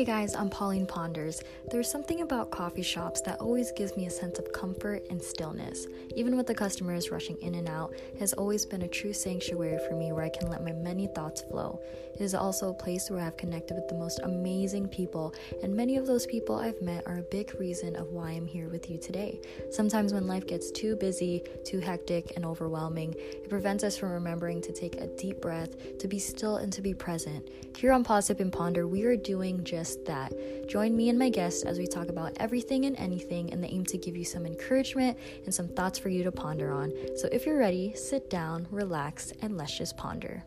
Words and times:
Hey 0.00 0.06
guys, 0.06 0.34
I'm 0.34 0.48
Pauline 0.48 0.86
Ponders. 0.86 1.42
There's 1.70 1.90
something 1.90 2.22
about 2.22 2.50
coffee 2.50 2.80
shops 2.80 3.20
that 3.20 3.38
always 3.38 3.70
gives 3.72 3.98
me 3.98 4.06
a 4.06 4.10
sense 4.10 4.38
of 4.38 4.50
comfort 4.50 5.04
and 5.10 5.20
stillness. 5.20 5.88
Even 6.16 6.38
with 6.38 6.46
the 6.46 6.54
customers 6.54 7.10
rushing 7.10 7.36
in 7.42 7.54
and 7.54 7.68
out, 7.68 7.92
it 8.14 8.18
has 8.18 8.32
always 8.32 8.64
been 8.64 8.80
a 8.80 8.88
true 8.88 9.12
sanctuary 9.12 9.78
for 9.86 9.94
me 9.94 10.10
where 10.12 10.24
I 10.24 10.30
can 10.30 10.48
let 10.48 10.64
my 10.64 10.72
many 10.72 11.06
thoughts 11.08 11.42
flow. 11.42 11.82
It 12.14 12.22
is 12.22 12.34
also 12.34 12.70
a 12.70 12.74
place 12.74 13.10
where 13.10 13.20
I've 13.20 13.36
connected 13.36 13.74
with 13.74 13.88
the 13.88 13.94
most 13.94 14.20
amazing 14.22 14.88
people, 14.88 15.34
and 15.62 15.76
many 15.76 15.98
of 15.98 16.06
those 16.06 16.24
people 16.24 16.56
I've 16.56 16.80
met 16.80 17.06
are 17.06 17.18
a 17.18 17.22
big 17.30 17.54
reason 17.60 17.94
of 17.94 18.10
why 18.10 18.30
I'm 18.30 18.46
here 18.46 18.70
with 18.70 18.88
you 18.88 18.96
today. 18.96 19.38
Sometimes 19.70 20.14
when 20.14 20.26
life 20.26 20.46
gets 20.46 20.70
too 20.70 20.96
busy, 20.96 21.42
too 21.66 21.78
hectic, 21.78 22.32
and 22.36 22.46
overwhelming, 22.46 23.14
it 23.18 23.50
prevents 23.50 23.84
us 23.84 23.98
from 23.98 24.12
remembering 24.12 24.62
to 24.62 24.72
take 24.72 24.94
a 24.94 25.08
deep 25.08 25.42
breath, 25.42 25.98
to 25.98 26.08
be 26.08 26.18
still, 26.18 26.56
and 26.56 26.72
to 26.72 26.80
be 26.80 26.94
present. 26.94 27.46
Here 27.76 27.92
on 27.92 28.02
Pause 28.02 28.26
Sip 28.26 28.40
and 28.40 28.52
Ponder, 28.52 28.86
we 28.88 29.04
are 29.04 29.16
doing 29.16 29.62
just 29.62 29.89
just 29.90 30.04
that. 30.04 30.32
Join 30.68 30.96
me 30.96 31.08
and 31.08 31.18
my 31.18 31.30
guests 31.30 31.64
as 31.64 31.78
we 31.78 31.86
talk 31.86 32.08
about 32.08 32.32
everything 32.38 32.84
and 32.84 32.96
anything 32.96 33.48
in 33.48 33.60
the 33.60 33.72
aim 33.72 33.84
to 33.86 33.98
give 33.98 34.16
you 34.16 34.24
some 34.24 34.46
encouragement 34.46 35.18
and 35.44 35.52
some 35.52 35.68
thoughts 35.68 35.98
for 35.98 36.10
you 36.10 36.22
to 36.22 36.30
ponder 36.30 36.72
on. 36.72 36.92
So 37.16 37.28
if 37.32 37.44
you're 37.44 37.58
ready, 37.58 37.92
sit 37.94 38.30
down, 38.30 38.68
relax, 38.70 39.32
and 39.42 39.56
let's 39.56 39.76
just 39.76 39.96
ponder. 39.96 40.44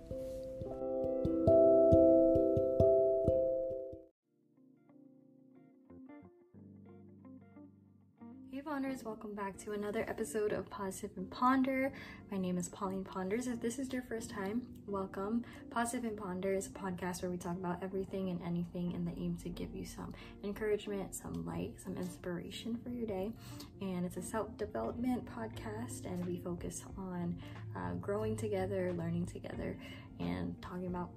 Welcome 9.04 9.36
back 9.36 9.58
to 9.66 9.74
another 9.74 10.06
episode 10.08 10.54
of 10.54 10.66
and 11.18 11.30
Ponder. 11.30 11.92
My 12.32 12.38
name 12.38 12.58
is 12.58 12.70
Pauline 12.70 13.04
Ponders. 13.04 13.48
If 13.48 13.60
this 13.60 13.78
is 13.78 13.92
your 13.92 14.02
first 14.04 14.30
time, 14.30 14.62
welcome. 14.88 15.44
And 15.76 16.16
Ponder 16.16 16.54
is 16.54 16.68
a 16.68 16.70
podcast 16.70 17.22
where 17.22 17.30
we 17.30 17.36
talk 17.36 17.58
about 17.58 17.84
everything 17.84 18.30
and 18.30 18.42
anything 18.44 18.94
in 18.94 19.04
the 19.04 19.12
aim 19.18 19.36
to 19.44 19.50
give 19.50 19.76
you 19.76 19.84
some 19.84 20.14
encouragement, 20.46 21.14
some 21.14 21.46
light, 21.46 21.74
some 21.84 21.98
inspiration 21.98 22.80
for 22.82 22.92
your 22.92 23.06
day. 23.06 23.34
And 23.82 24.06
it's 24.06 24.16
a 24.16 24.22
self-development 24.22 25.26
podcast 25.26 26.06
and 26.06 26.26
we 26.26 26.38
focus 26.38 26.86
on 26.98 27.36
uh, 27.76 27.96
growing 27.96 28.38
together, 28.38 28.94
learning 28.98 29.26
together, 29.26 29.78
and 30.22 30.56
talking 30.62 30.88
about 30.88 31.10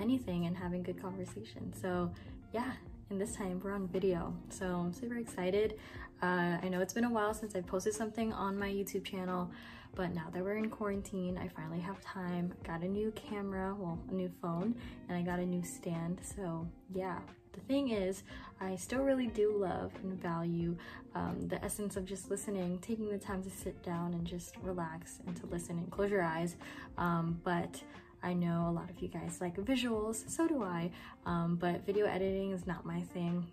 anything 0.00 0.46
and 0.46 0.56
having 0.56 0.84
good 0.84 1.02
conversation. 1.02 1.72
So 1.72 2.12
yeah, 2.52 2.70
and 3.12 3.20
this 3.20 3.36
time 3.36 3.60
we're 3.62 3.72
on 3.72 3.86
video. 3.88 4.34
So 4.48 4.64
I'm 4.64 4.92
super 4.94 5.18
excited. 5.18 5.78
Uh, 6.22 6.56
I 6.62 6.68
know 6.70 6.80
it's 6.80 6.94
been 6.94 7.04
a 7.04 7.10
while 7.10 7.34
since 7.34 7.54
I 7.54 7.60
posted 7.60 7.92
something 7.92 8.32
on 8.32 8.58
my 8.58 8.70
YouTube 8.70 9.04
channel, 9.04 9.50
but 9.94 10.14
now 10.14 10.30
that 10.32 10.42
we're 10.42 10.56
in 10.56 10.70
quarantine, 10.70 11.36
I 11.36 11.48
finally 11.48 11.80
have 11.80 12.00
time. 12.00 12.54
Got 12.64 12.80
a 12.80 12.88
new 12.88 13.12
camera, 13.12 13.76
well, 13.78 13.98
a 14.10 14.14
new 14.14 14.30
phone, 14.40 14.74
and 15.10 15.18
I 15.18 15.20
got 15.20 15.40
a 15.40 15.44
new 15.44 15.62
stand. 15.62 16.20
So 16.22 16.66
yeah, 16.94 17.18
the 17.52 17.60
thing 17.60 17.90
is, 17.90 18.22
I 18.62 18.76
still 18.76 19.02
really 19.02 19.26
do 19.26 19.58
love 19.58 19.92
and 20.02 20.18
value 20.18 20.74
um, 21.14 21.36
the 21.48 21.62
essence 21.62 21.98
of 21.98 22.06
just 22.06 22.30
listening, 22.30 22.78
taking 22.78 23.10
the 23.10 23.18
time 23.18 23.42
to 23.42 23.50
sit 23.50 23.82
down 23.82 24.14
and 24.14 24.26
just 24.26 24.56
relax 24.62 25.18
and 25.26 25.36
to 25.36 25.46
listen 25.48 25.76
and 25.76 25.90
close 25.90 26.10
your 26.10 26.22
eyes. 26.22 26.56
Um, 26.96 27.42
but 27.44 27.82
I 28.22 28.32
know 28.32 28.68
a 28.68 28.72
lot 28.72 28.90
of 28.90 29.00
you 29.00 29.08
guys 29.08 29.40
like 29.40 29.56
visuals, 29.56 30.28
so 30.30 30.46
do 30.46 30.62
I, 30.62 30.90
um, 31.26 31.56
but 31.56 31.84
video 31.84 32.06
editing 32.06 32.52
is 32.52 32.66
not 32.66 32.84
my 32.86 33.00
thing 33.00 33.46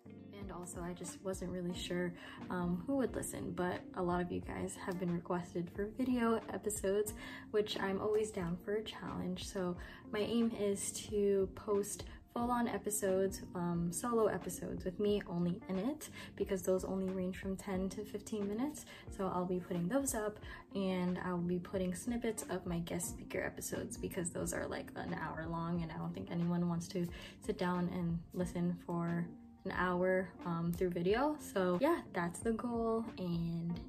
and 0.49 0.57
also 0.57 0.81
I 0.81 0.93
just 0.93 1.23
wasn't 1.23 1.51
really 1.51 1.75
sure 1.75 2.13
um, 2.49 2.83
who 2.87 2.97
would 2.97 3.15
listen, 3.15 3.51
but 3.51 3.81
a 3.95 4.01
lot 4.01 4.21
of 4.21 4.31
you 4.31 4.41
guys 4.41 4.75
have 4.85 4.99
been 4.99 5.11
requested 5.11 5.69
for 5.75 5.85
video 5.97 6.41
episodes, 6.51 7.13
which 7.51 7.79
I'm 7.79 8.01
always 8.01 8.31
down 8.31 8.57
for 8.63 8.75
a 8.75 8.83
challenge. 8.83 9.47
So 9.47 9.75
my 10.11 10.19
aim 10.19 10.51
is 10.59 10.91
to 11.09 11.49
post 11.55 12.05
full-on 12.33 12.67
episodes, 12.67 13.41
um, 13.55 13.91
solo 13.91 14.27
episodes 14.27 14.85
with 14.85 14.99
me 14.99 15.21
only 15.27 15.59
in 15.69 15.79
it 15.79 16.09
because 16.35 16.61
those 16.61 16.83
only 16.83 17.09
range 17.09 17.37
from 17.37 17.55
10 17.55 17.89
to 17.89 18.05
15 18.05 18.47
minutes. 18.47 18.85
So 19.15 19.31
I'll 19.33 19.45
be 19.45 19.59
putting 19.59 19.87
those 19.87 20.13
up 20.13 20.39
and 20.75 21.19
I'll 21.25 21.37
be 21.37 21.59
putting 21.59 21.93
snippets 21.93 22.45
of 22.49 22.65
my 22.65 22.79
guest 22.79 23.09
speaker 23.09 23.43
episodes 23.43 23.97
because 23.97 24.29
those 24.29 24.53
are 24.53 24.67
like 24.67 24.91
an 24.95 25.15
hour 25.15 25.47
long 25.49 25.81
and 25.81 25.91
I 25.91 25.97
don't 25.97 26.13
think 26.13 26.29
anyone 26.31 26.67
wants 26.69 26.87
to 26.89 27.07
sit 27.45 27.57
down 27.57 27.89
and 27.93 28.19
listen 28.33 28.77
for 28.85 29.27
an 29.65 29.71
hour 29.71 30.29
um, 30.45 30.71
through 30.75 30.91
video. 30.91 31.35
So 31.39 31.77
yeah, 31.81 32.01
that's 32.13 32.39
the 32.39 32.53
goal. 32.53 33.05
And 33.17 33.79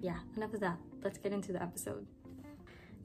yeah, 0.00 0.18
enough 0.36 0.54
of 0.54 0.60
that. 0.60 0.78
Let's 1.02 1.18
get 1.18 1.32
into 1.32 1.52
the 1.52 1.62
episode. 1.62 2.06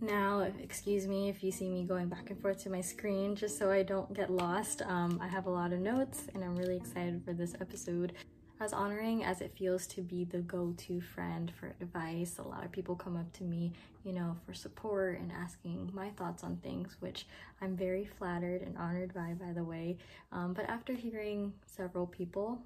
Now, 0.03 0.41
excuse 0.61 1.07
me 1.07 1.29
if 1.29 1.41
you 1.45 1.51
see 1.53 1.69
me 1.69 1.85
going 1.85 2.09
back 2.09 2.29
and 2.29 2.37
forth 2.37 2.61
to 2.63 2.69
my 2.69 2.81
screen, 2.81 3.37
just 3.37 3.57
so 3.57 3.71
I 3.71 3.83
don't 3.83 4.13
get 4.13 4.29
lost. 4.29 4.81
Um, 4.81 5.17
I 5.23 5.29
have 5.29 5.45
a 5.45 5.49
lot 5.49 5.71
of 5.71 5.79
notes 5.79 6.23
and 6.33 6.43
I'm 6.43 6.57
really 6.57 6.75
excited 6.75 7.21
for 7.23 7.31
this 7.31 7.53
episode. 7.61 8.11
As 8.59 8.73
honoring 8.73 9.23
as 9.23 9.39
it 9.39 9.55
feels 9.57 9.87
to 9.87 10.01
be 10.01 10.25
the 10.25 10.39
go-to 10.39 10.99
friend 10.99 11.53
for 11.57 11.73
advice, 11.79 12.37
a 12.37 12.41
lot 12.45 12.65
of 12.65 12.71
people 12.73 12.97
come 12.97 13.15
up 13.15 13.31
to 13.31 13.45
me, 13.45 13.71
you 14.03 14.11
know, 14.11 14.35
for 14.45 14.53
support 14.53 15.19
and 15.19 15.31
asking 15.31 15.89
my 15.93 16.09
thoughts 16.09 16.43
on 16.43 16.57
things, 16.57 16.97
which 16.99 17.25
I'm 17.61 17.77
very 17.77 18.03
flattered 18.03 18.61
and 18.61 18.77
honored 18.77 19.13
by, 19.13 19.35
by 19.39 19.53
the 19.53 19.63
way. 19.63 19.95
Um, 20.33 20.51
but 20.51 20.69
after 20.69 20.91
hearing 20.91 21.53
several 21.65 22.07
people, 22.07 22.61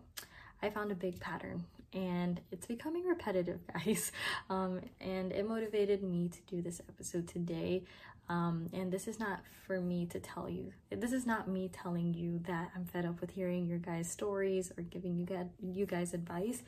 I 0.64 0.72
found 0.72 0.92
a 0.92 0.96
big 0.96 1.20
pattern 1.20 1.66
and 1.94 2.42
it's 2.52 2.66
becoming 2.66 3.06
repetitive, 3.06 3.60
guys. 3.74 4.12
Um, 4.50 4.82
and 5.00 5.32
it 5.32 5.48
motivated 5.48 6.04
me 6.04 6.30
to 6.30 6.56
do 6.56 6.62
this 6.62 6.82
episode 6.90 7.28
today. 7.28 7.84
Um, 8.30 8.68
and 8.74 8.92
this 8.92 9.08
is 9.08 9.20
not 9.20 9.40
for 9.66 9.80
me 9.80 10.06
to 10.08 10.20
tell 10.20 10.50
you. 10.50 10.74
This 10.90 11.14
is 11.14 11.26
not 11.26 11.48
me 11.48 11.70
telling 11.72 12.14
you 12.14 12.40
that 12.48 12.72
I'm 12.76 12.86
fed 12.86 13.06
up 13.06 13.22
with 13.22 13.32
hearing 13.32 13.66
your 13.68 13.80
guys' 13.80 14.10
stories 14.10 14.72
or 14.78 14.84
giving 14.84 15.18
you 15.18 15.26
guys, 15.26 15.46
you 15.62 15.86
guys 15.86 16.14
advice. 16.14 16.64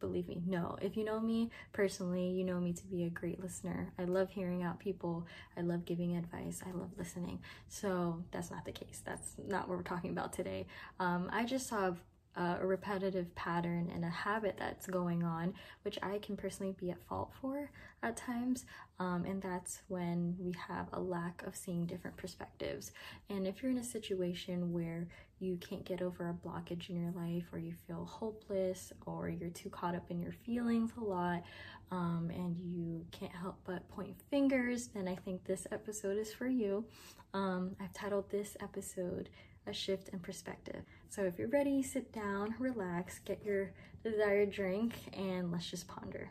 Believe 0.00 0.26
me, 0.26 0.42
no. 0.46 0.76
If 0.82 0.96
you 0.96 1.04
know 1.04 1.20
me 1.20 1.50
personally, 1.72 2.28
you 2.28 2.42
know 2.42 2.58
me 2.58 2.72
to 2.72 2.84
be 2.86 3.04
a 3.04 3.10
great 3.10 3.40
listener. 3.40 3.92
I 3.98 4.04
love 4.04 4.30
hearing 4.30 4.62
out 4.64 4.80
people. 4.80 5.26
I 5.56 5.60
love 5.60 5.84
giving 5.84 6.16
advice. 6.16 6.60
I 6.66 6.76
love 6.76 6.90
listening. 6.98 7.38
So 7.68 8.24
that's 8.32 8.50
not 8.50 8.64
the 8.64 8.72
case. 8.72 9.00
That's 9.04 9.34
not 9.46 9.68
what 9.68 9.76
we're 9.76 9.84
talking 9.84 10.10
about 10.10 10.32
today. 10.32 10.66
Um, 10.98 11.30
I 11.32 11.44
just 11.44 11.68
saw 11.68 11.92
a 12.36 12.66
repetitive 12.66 13.34
pattern 13.34 13.90
and 13.94 14.04
a 14.04 14.10
habit 14.10 14.56
that's 14.58 14.86
going 14.86 15.22
on, 15.22 15.54
which 15.82 15.98
I 16.02 16.18
can 16.18 16.36
personally 16.36 16.74
be 16.78 16.90
at 16.90 17.02
fault 17.06 17.30
for 17.40 17.70
at 18.02 18.16
times. 18.16 18.64
Um, 18.98 19.24
and 19.24 19.42
that's 19.42 19.82
when 19.88 20.36
we 20.38 20.54
have 20.68 20.88
a 20.92 21.00
lack 21.00 21.42
of 21.46 21.54
seeing 21.56 21.86
different 21.86 22.16
perspectives. 22.16 22.92
And 23.28 23.46
if 23.46 23.62
you're 23.62 23.72
in 23.72 23.78
a 23.78 23.84
situation 23.84 24.72
where 24.72 25.08
you 25.40 25.56
can't 25.56 25.84
get 25.84 26.00
over 26.00 26.28
a 26.28 26.48
blockage 26.48 26.88
in 26.88 26.96
your 27.02 27.12
life, 27.12 27.44
or 27.52 27.58
you 27.58 27.74
feel 27.86 28.04
hopeless, 28.04 28.92
or 29.06 29.28
you're 29.28 29.50
too 29.50 29.68
caught 29.68 29.94
up 29.94 30.08
in 30.10 30.20
your 30.20 30.32
feelings 30.32 30.92
a 30.96 31.04
lot, 31.04 31.42
um, 31.90 32.30
and 32.32 32.56
you 32.58 33.04
can't 33.10 33.32
help 33.32 33.56
but 33.64 33.86
point 33.90 34.14
fingers, 34.30 34.88
then 34.94 35.08
I 35.08 35.16
think 35.16 35.44
this 35.44 35.66
episode 35.72 36.16
is 36.16 36.32
for 36.32 36.46
you. 36.46 36.84
Um, 37.34 37.76
I've 37.80 37.92
titled 37.92 38.30
this 38.30 38.56
episode 38.60 39.28
a 39.66 39.72
shift 39.72 40.08
in 40.08 40.18
perspective. 40.18 40.82
So 41.08 41.22
if 41.22 41.38
you're 41.38 41.48
ready, 41.48 41.82
sit 41.82 42.12
down, 42.12 42.54
relax, 42.58 43.20
get 43.20 43.44
your 43.44 43.72
desired 44.02 44.50
drink, 44.50 44.94
and 45.12 45.52
let's 45.52 45.70
just 45.70 45.86
ponder. 45.88 46.30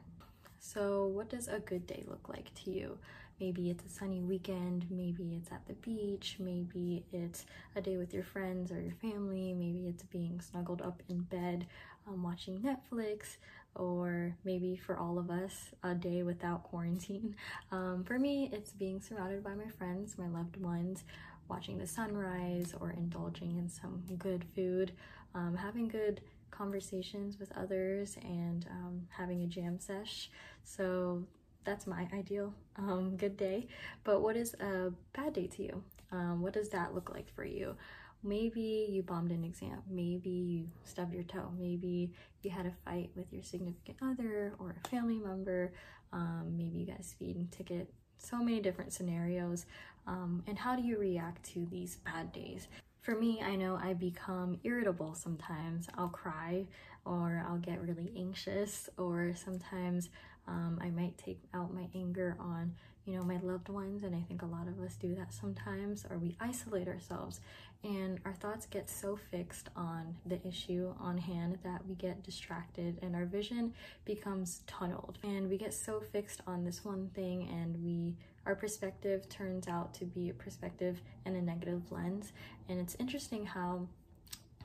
So 0.59 1.05
what 1.05 1.29
does 1.29 1.47
a 1.47 1.59
good 1.59 1.87
day 1.87 2.03
look 2.07 2.29
like 2.29 2.53
to 2.63 2.71
you? 2.71 2.97
Maybe 3.39 3.71
it's 3.71 3.83
a 3.83 3.89
sunny 3.89 4.21
weekend, 4.21 4.85
maybe 4.91 5.35
it's 5.35 5.51
at 5.51 5.65
the 5.65 5.73
beach, 5.73 6.35
maybe 6.39 7.03
it's 7.11 7.45
a 7.75 7.81
day 7.81 7.97
with 7.97 8.13
your 8.13 8.23
friends 8.23 8.71
or 8.71 8.79
your 8.79 8.93
family, 9.01 9.53
maybe 9.53 9.87
it's 9.87 10.03
being 10.03 10.39
snuggled 10.39 10.81
up 10.83 11.01
in 11.09 11.21
bed 11.21 11.65
um, 12.07 12.21
watching 12.21 12.59
Netflix, 12.59 13.37
or 13.75 14.35
maybe 14.43 14.75
for 14.75 14.97
all 14.97 15.17
of 15.17 15.29
us, 15.29 15.71
a 15.83 15.93
day 15.95 16.23
without 16.23 16.63
quarantine. 16.63 17.35
Um, 17.71 18.03
for 18.03 18.19
me, 18.19 18.49
it's 18.51 18.71
being 18.71 18.99
surrounded 18.99 19.43
by 19.43 19.53
my 19.55 19.67
friends, 19.77 20.17
my 20.17 20.27
loved 20.27 20.57
ones, 20.57 21.05
watching 21.47 21.77
the 21.77 21.87
sunrise 21.87 22.73
or 22.79 22.91
indulging 22.91 23.57
in 23.57 23.69
some 23.69 24.03
good 24.17 24.43
food, 24.55 24.91
um, 25.33 25.55
having 25.55 25.87
good 25.87 26.21
conversations 26.49 27.39
with 27.39 27.51
others 27.57 28.17
and 28.23 28.67
um, 28.69 29.07
having 29.09 29.41
a 29.43 29.47
jam 29.47 29.79
sesh. 29.79 30.29
So 30.63 31.23
that's 31.63 31.87
my 31.87 32.07
ideal 32.13 32.53
um, 32.77 33.15
good 33.15 33.37
day. 33.37 33.67
But 34.03 34.21
what 34.21 34.35
is 34.35 34.53
a 34.55 34.91
bad 35.13 35.33
day 35.33 35.47
to 35.47 35.63
you? 35.63 35.83
Um, 36.11 36.41
what 36.41 36.53
does 36.53 36.69
that 36.69 36.93
look 36.93 37.09
like 37.09 37.33
for 37.33 37.45
you? 37.45 37.75
Maybe 38.23 38.87
you 38.89 39.03
bombed 39.03 39.31
an 39.31 39.43
exam. 39.43 39.81
Maybe 39.89 40.29
you 40.29 40.67
stubbed 40.83 41.13
your 41.13 41.23
toe. 41.23 41.51
Maybe 41.57 42.11
you 42.43 42.51
had 42.51 42.65
a 42.65 42.73
fight 42.85 43.09
with 43.15 43.31
your 43.31 43.43
significant 43.43 43.97
other 44.01 44.53
or 44.59 44.75
a 44.83 44.87
family 44.89 45.19
member. 45.19 45.73
Um, 46.13 46.53
maybe 46.55 46.79
you 46.79 46.85
got 46.85 46.99
a 46.99 47.03
speeding 47.03 47.47
ticket. 47.51 47.91
So 48.17 48.37
many 48.37 48.59
different 48.59 48.93
scenarios 48.93 49.65
um, 50.07 50.43
and 50.47 50.57
how 50.57 50.75
do 50.75 50.83
you 50.83 50.97
react 50.97 51.43
to 51.53 51.65
these 51.69 51.97
bad 51.97 52.31
days? 52.31 52.67
For 53.01 53.15
me, 53.15 53.41
I 53.41 53.55
know 53.55 53.79
I 53.81 53.93
become 53.93 54.59
irritable 54.63 55.15
sometimes. 55.15 55.87
I'll 55.97 56.09
cry 56.09 56.65
or 57.05 57.43
I'll 57.47 57.57
get 57.57 57.81
really 57.81 58.11
anxious 58.15 58.89
or 58.97 59.33
sometimes 59.35 60.09
um, 60.47 60.79
I 60.81 60.89
might 60.89 61.17
take 61.17 61.39
out 61.53 61.73
my 61.73 61.87
anger 61.95 62.35
on 62.39 62.75
you 63.05 63.17
know, 63.17 63.23
my 63.23 63.37
loved 63.41 63.69
ones, 63.69 64.03
and 64.03 64.15
I 64.15 64.21
think 64.21 64.41
a 64.41 64.45
lot 64.45 64.67
of 64.67 64.79
us 64.79 64.95
do 64.95 65.15
that 65.15 65.33
sometimes, 65.33 66.05
or 66.09 66.17
we 66.17 66.35
isolate 66.39 66.87
ourselves 66.87 67.41
and 67.83 68.19
our 68.25 68.33
thoughts 68.33 68.67
get 68.67 68.89
so 68.89 69.15
fixed 69.15 69.69
on 69.75 70.15
the 70.25 70.45
issue 70.47 70.93
on 70.99 71.17
hand 71.17 71.57
that 71.63 71.85
we 71.87 71.95
get 71.95 72.21
distracted 72.23 72.99
and 73.01 73.15
our 73.15 73.25
vision 73.25 73.73
becomes 74.05 74.61
tunneled. 74.67 75.17
And 75.23 75.49
we 75.49 75.57
get 75.57 75.73
so 75.73 75.99
fixed 75.99 76.41
on 76.45 76.63
this 76.63 76.85
one 76.85 77.09
thing 77.15 77.49
and 77.49 77.83
we 77.83 78.15
our 78.45 78.55
perspective 78.55 79.29
turns 79.29 79.67
out 79.67 79.93
to 79.95 80.05
be 80.05 80.29
a 80.29 80.33
perspective 80.33 80.99
in 81.27 81.35
a 81.35 81.41
negative 81.41 81.91
lens. 81.91 82.33
And 82.69 82.79
it's 82.79 82.95
interesting 82.99 83.45
how 83.45 83.87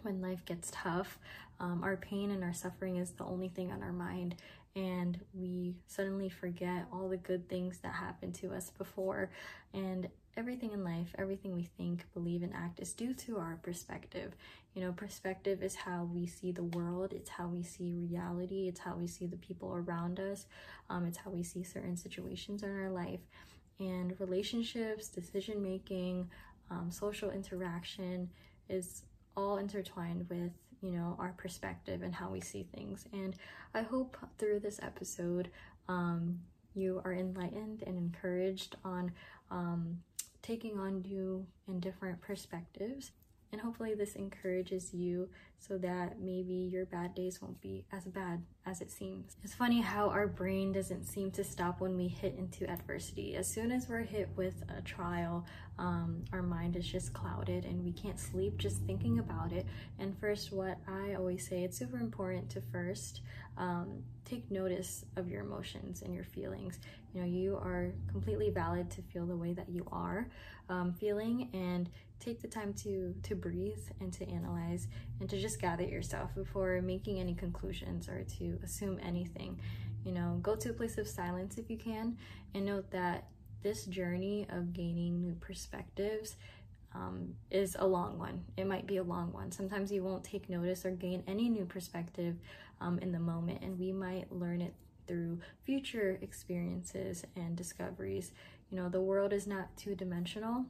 when 0.01 0.23
life 0.23 0.45
gets 0.47 0.71
tough, 0.73 1.19
um, 1.61 1.83
our 1.85 1.97
pain 1.97 2.31
and 2.31 2.43
our 2.43 2.55
suffering 2.55 2.97
is 2.97 3.11
the 3.11 3.25
only 3.25 3.49
thing 3.49 3.73
on 3.73 3.83
our 3.83 3.93
mind 3.93 4.37
and 4.77 5.19
we 5.33 5.75
suddenly 5.87 6.29
forget 6.29 6.87
all 6.93 7.09
the 7.09 7.17
good 7.17 7.49
things 7.49 7.79
that 7.79 7.95
happened 7.95 8.35
to 8.37 8.53
us 8.53 8.71
before. 8.71 9.31
And 9.75 10.09
everything 10.37 10.73
in 10.73 10.85
life 10.85 11.15
everything 11.17 11.55
we 11.55 11.63
think 11.79 12.05
believe 12.13 12.43
and 12.43 12.53
act 12.55 12.79
is 12.79 12.93
due 12.93 13.15
to 13.15 13.39
our 13.39 13.59
perspective. 13.63 14.37
You 14.75 14.83
know 14.83 14.93
perspective 14.93 15.63
is 15.63 15.75
how 15.75 16.05
we 16.13 16.27
see 16.27 16.53
the 16.53 16.63
world. 16.63 17.15
It's 17.15 17.31
how 17.31 17.47
we 17.49 17.63
see 17.63 17.91
reality. 17.91 18.69
It's 18.69 18.81
how 18.81 18.95
we 18.95 19.07
see 19.07 19.27
the 19.27 19.39
people 19.39 19.75
around 19.75 20.21
us. 20.21 20.47
Um, 20.91 21.07
it's 21.07 21.17
how 21.17 21.31
we 21.31 21.43
see 21.43 21.63
certain 21.65 21.97
situations 21.97 22.63
in 22.63 22.71
our 22.71 22.91
life. 22.91 23.21
And 23.81 24.15
relationships 24.21 25.09
decision 25.09 25.63
making 25.63 26.31
um, 26.71 26.91
social 26.91 27.31
interaction 27.31 28.31
is 28.69 29.03
all 29.37 29.59
intertwined 29.59 30.27
with 30.29 30.53
you 30.87 30.93
know, 30.93 31.17
our 31.19 31.35
perspective 31.37 32.03
and 32.03 32.15
how 32.15 32.31
we 32.31 32.41
see 32.41 32.67
things. 32.75 33.07
And 33.13 33.35
I 33.75 33.83
hope 33.83 34.17
through 34.39 34.61
this 34.61 34.79
episode, 34.83 35.51
um, 35.89 36.41
you 36.75 37.01
are 37.05 37.13
enlightened 37.13 37.83
and 37.87 37.97
encouraged 37.97 38.77
on 38.85 39.13
um, 39.51 39.99
taking 40.43 40.79
on 40.79 41.03
new 41.03 41.47
and 41.67 41.81
different 41.81 42.21
perspectives. 42.21 43.11
And 43.53 43.61
hopefully, 43.61 43.95
this 43.95 44.15
encourages 44.15 44.93
you 44.93 45.29
so 45.59 45.79
that 45.79 46.21
maybe 46.21 46.55
your 46.55 46.85
bad 46.87 47.15
days 47.15 47.41
won't 47.41 47.61
be 47.61 47.85
as 47.93 48.05
bad 48.05 48.43
as 48.67 48.81
it 48.81 48.91
seems. 48.91 49.37
It's 49.43 49.55
funny 49.55 49.81
how 49.81 50.09
our 50.09 50.27
brain 50.27 50.73
doesn't 50.73 51.05
seem 51.05 51.31
to 51.33 51.45
stop 51.45 51.81
when 51.81 51.97
we 51.97 52.09
hit 52.09 52.35
into 52.37 52.69
adversity. 52.71 53.37
As 53.37 53.49
soon 53.49 53.73
as 53.73 53.89
we're 53.89 54.03
hit 54.03 54.29
with 54.37 54.63
a 54.77 54.83
trial, 54.83 55.47
um, 55.79 56.25
our 56.33 56.43
mind 56.43 56.77
is 56.77 56.87
just 56.87 57.13
clouded 57.13 57.65
and 57.65 57.85
we 57.85 57.93
can't 57.93 58.19
sleep 58.19 58.59
just 58.59 58.83
thinking 58.83 59.19
about 59.19 59.53
it. 59.53 59.67
And 59.99 60.19
first, 60.19 60.53
what 60.53 60.79
I 60.89 61.15
always 61.15 61.47
say, 61.47 61.65
it's 61.65 61.79
super 61.79 61.99
important 61.99 62.51
to 62.51 62.61
first 62.73 63.23
um, 63.57 64.03
take 64.25 64.51
notice 64.51 65.05
of 65.17 65.29
your 65.29 65.43
emotions 65.43 66.03
and 66.03 66.15
your 66.15 66.25
feelings. 66.25 66.79
You 67.15 67.21
know, 67.21 67.27
you 67.27 67.57
are 67.57 67.93
completely 68.11 68.51
valid 68.51 68.91
to 68.91 69.03
feel 69.03 69.27
the 69.27 69.37
way 69.37 69.53
that 69.55 69.69
you 69.69 69.87
are 69.91 70.29
um, 70.69 70.93
feeling 70.93 71.49
and 71.55 71.89
take 72.21 72.41
the 72.41 72.49
time 72.49 72.73
to 72.73 73.15
to 73.23 73.35
breathe 73.35 73.85
and 74.01 74.13
to 74.13 74.29
analyze 74.29 74.89
and 75.21 75.29
to 75.29 75.41
just 75.41 75.61
gather 75.61 75.85
yourself 75.85 76.35
before 76.35 76.81
making 76.83 77.21
any 77.21 77.35
conclusions 77.35 78.09
or 78.09 78.25
to 78.25 78.59
assume 78.63 78.99
anything 79.03 79.61
you 80.05 80.13
know 80.13 80.39
go 80.43 80.57
to 80.57 80.71
a 80.71 80.73
place 80.73 80.99
of 80.99 81.07
silence 81.07 81.59
if 81.59 81.71
you 81.71 81.77
can 81.77 82.17
and 82.55 82.67
note 82.67 82.91
that 82.91 83.25
this 83.63 83.85
journey 83.87 84.47
of 84.51 84.73
gaining 84.73 85.21
new 85.21 85.35
perspectives 85.41 86.37
um, 86.95 87.35
is 87.51 87.77
a 87.79 87.87
long 87.87 88.19
one. 88.19 88.45
It 88.57 88.67
might 88.67 88.87
be 88.87 88.97
a 88.97 89.03
long 89.03 89.33
one. 89.33 89.53
Sometimes 89.53 89.93
you 89.93 90.03
won't 90.03 90.25
take 90.25 90.49
notice 90.49 90.85
or 90.85 90.91
gain 90.93 91.23
any 91.27 91.49
new 91.49 91.65
perspective 91.65 92.37
um, 92.81 92.99
in 93.01 93.13
the 93.13 93.19
moment, 93.19 93.63
and 93.63 93.79
we 93.79 93.93
might 93.93 94.31
learn 94.33 94.61
it 94.61 94.75
through 95.07 95.41
future 95.65 96.19
experiences 96.23 97.25
and 97.37 97.57
discoveries. 97.57 98.33
You 98.71 98.77
know, 98.79 98.89
the 98.89 99.01
world 99.01 99.33
is 99.33 99.47
not 99.47 99.77
two 99.77 99.95
dimensional. 99.95 100.65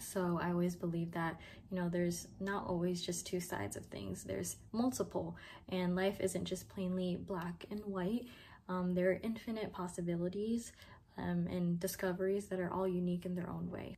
So 0.00 0.38
I 0.42 0.50
always 0.50 0.76
believe 0.76 1.12
that, 1.12 1.40
you 1.70 1.76
know, 1.76 1.88
there's 1.88 2.28
not 2.40 2.66
always 2.66 3.02
just 3.02 3.26
two 3.26 3.40
sides 3.40 3.76
of 3.76 3.86
things, 3.86 4.24
there's 4.24 4.56
multiple, 4.72 5.36
and 5.68 5.96
life 5.96 6.20
isn't 6.20 6.44
just 6.44 6.68
plainly 6.68 7.16
black 7.16 7.64
and 7.70 7.80
white. 7.84 8.26
Um, 8.68 8.94
there 8.94 9.10
are 9.10 9.20
infinite 9.22 9.72
possibilities 9.72 10.72
um, 11.18 11.46
and 11.50 11.78
discoveries 11.80 12.46
that 12.46 12.60
are 12.60 12.72
all 12.72 12.86
unique 12.88 13.26
in 13.26 13.34
their 13.34 13.48
own 13.48 13.70
way. 13.70 13.96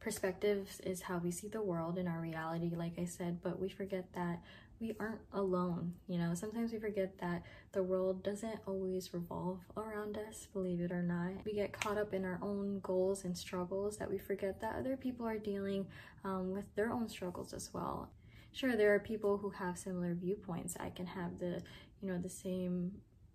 Perspectives 0.00 0.80
is 0.80 1.02
how 1.02 1.18
we 1.18 1.30
see 1.30 1.48
the 1.48 1.62
world 1.62 1.98
and 1.98 2.08
our 2.08 2.20
reality, 2.20 2.72
like 2.74 2.98
I 2.98 3.06
said, 3.06 3.42
but 3.42 3.58
we 3.58 3.68
forget 3.68 4.12
that 4.14 4.40
we 4.80 4.94
aren't 5.00 5.20
alone. 5.32 5.94
You 6.06 6.18
know, 6.18 6.34
sometimes 6.34 6.72
we 6.72 6.78
forget 6.78 7.18
that 7.18 7.42
the 7.72 7.82
world 7.82 8.22
doesn't 8.22 8.58
always 8.66 9.14
revolve 9.14 9.60
around 9.76 10.18
us, 10.18 10.48
believe 10.52 10.80
it 10.80 10.92
or 10.92 11.02
not. 11.02 11.44
We 11.44 11.54
get 11.54 11.72
caught 11.72 11.98
up 11.98 12.12
in 12.12 12.24
our 12.24 12.38
own 12.42 12.80
goals 12.80 13.24
and 13.24 13.36
struggles 13.36 13.96
that 13.96 14.10
we 14.10 14.18
forget 14.18 14.60
that 14.60 14.76
other 14.76 14.96
people 14.96 15.26
are 15.26 15.38
dealing 15.38 15.86
um, 16.24 16.50
with 16.52 16.64
their 16.74 16.90
own 16.90 17.08
struggles 17.08 17.52
as 17.52 17.70
well. 17.72 18.10
Sure, 18.52 18.76
there 18.76 18.94
are 18.94 19.00
people 19.00 19.38
who 19.38 19.50
have 19.50 19.78
similar 19.78 20.14
viewpoints. 20.14 20.76
I 20.78 20.90
can 20.90 21.06
have 21.06 21.38
the, 21.38 21.62
you 22.00 22.08
know, 22.08 22.18
the 22.18 22.30
same 22.30 22.92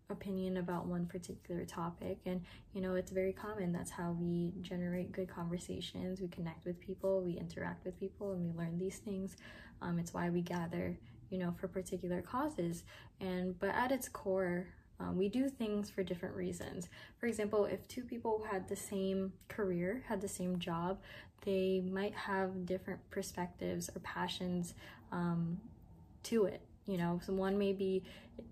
opinion 0.10 0.58
about 0.58 0.86
one 0.86 1.06
particular 1.06 1.64
topic 1.64 2.18
and 2.26 2.42
you 2.74 2.82
know 2.82 2.96
it's 2.96 3.12
very 3.12 3.32
common 3.32 3.72
that's 3.72 3.92
how 3.92 4.12
we 4.20 4.52
generate 4.60 5.10
good 5.14 5.30
conversations 5.30 6.20
we 6.20 6.28
connect 6.28 6.66
with 6.66 6.78
people 6.82 7.22
we 7.22 7.38
interact 7.38 7.86
with 7.86 7.98
people 7.98 8.34
and 8.34 8.44
we 8.44 8.52
learn 8.52 8.78
these 8.78 8.98
things 8.98 9.38
um, 9.82 9.98
it's 9.98 10.14
why 10.14 10.30
we 10.30 10.42
gather 10.42 10.98
you 11.32 11.40
know, 11.40 11.54
for 11.60 11.68
particular 11.68 12.22
causes. 12.22 12.84
And 13.20 13.60
but 13.60 13.70
at 13.70 13.92
its 13.92 14.08
core, 14.08 14.68
um, 15.00 15.18
we 15.18 15.30
do 15.30 15.50
things 15.50 15.90
for 15.90 16.04
different 16.04 16.36
reasons. 16.36 16.88
For 17.20 17.26
example, 17.26 17.66
if 17.66 17.88
two 17.88 18.04
people 18.04 18.46
had 18.52 18.68
the 18.68 18.76
same 18.76 19.34
career, 19.48 20.04
had 20.08 20.22
the 20.22 20.28
same 20.28 20.60
job, 20.60 21.00
they 21.44 21.82
might 21.92 22.14
have 22.14 22.66
different 22.66 23.00
perspectives 23.10 23.90
or 23.96 24.00
passions 24.02 24.76
um, 25.12 25.60
to 26.24 26.46
it. 26.46 26.62
You 26.86 26.98
know, 26.98 27.20
so 27.26 27.34
one 27.34 27.58
may 27.58 27.74
be 27.74 28.04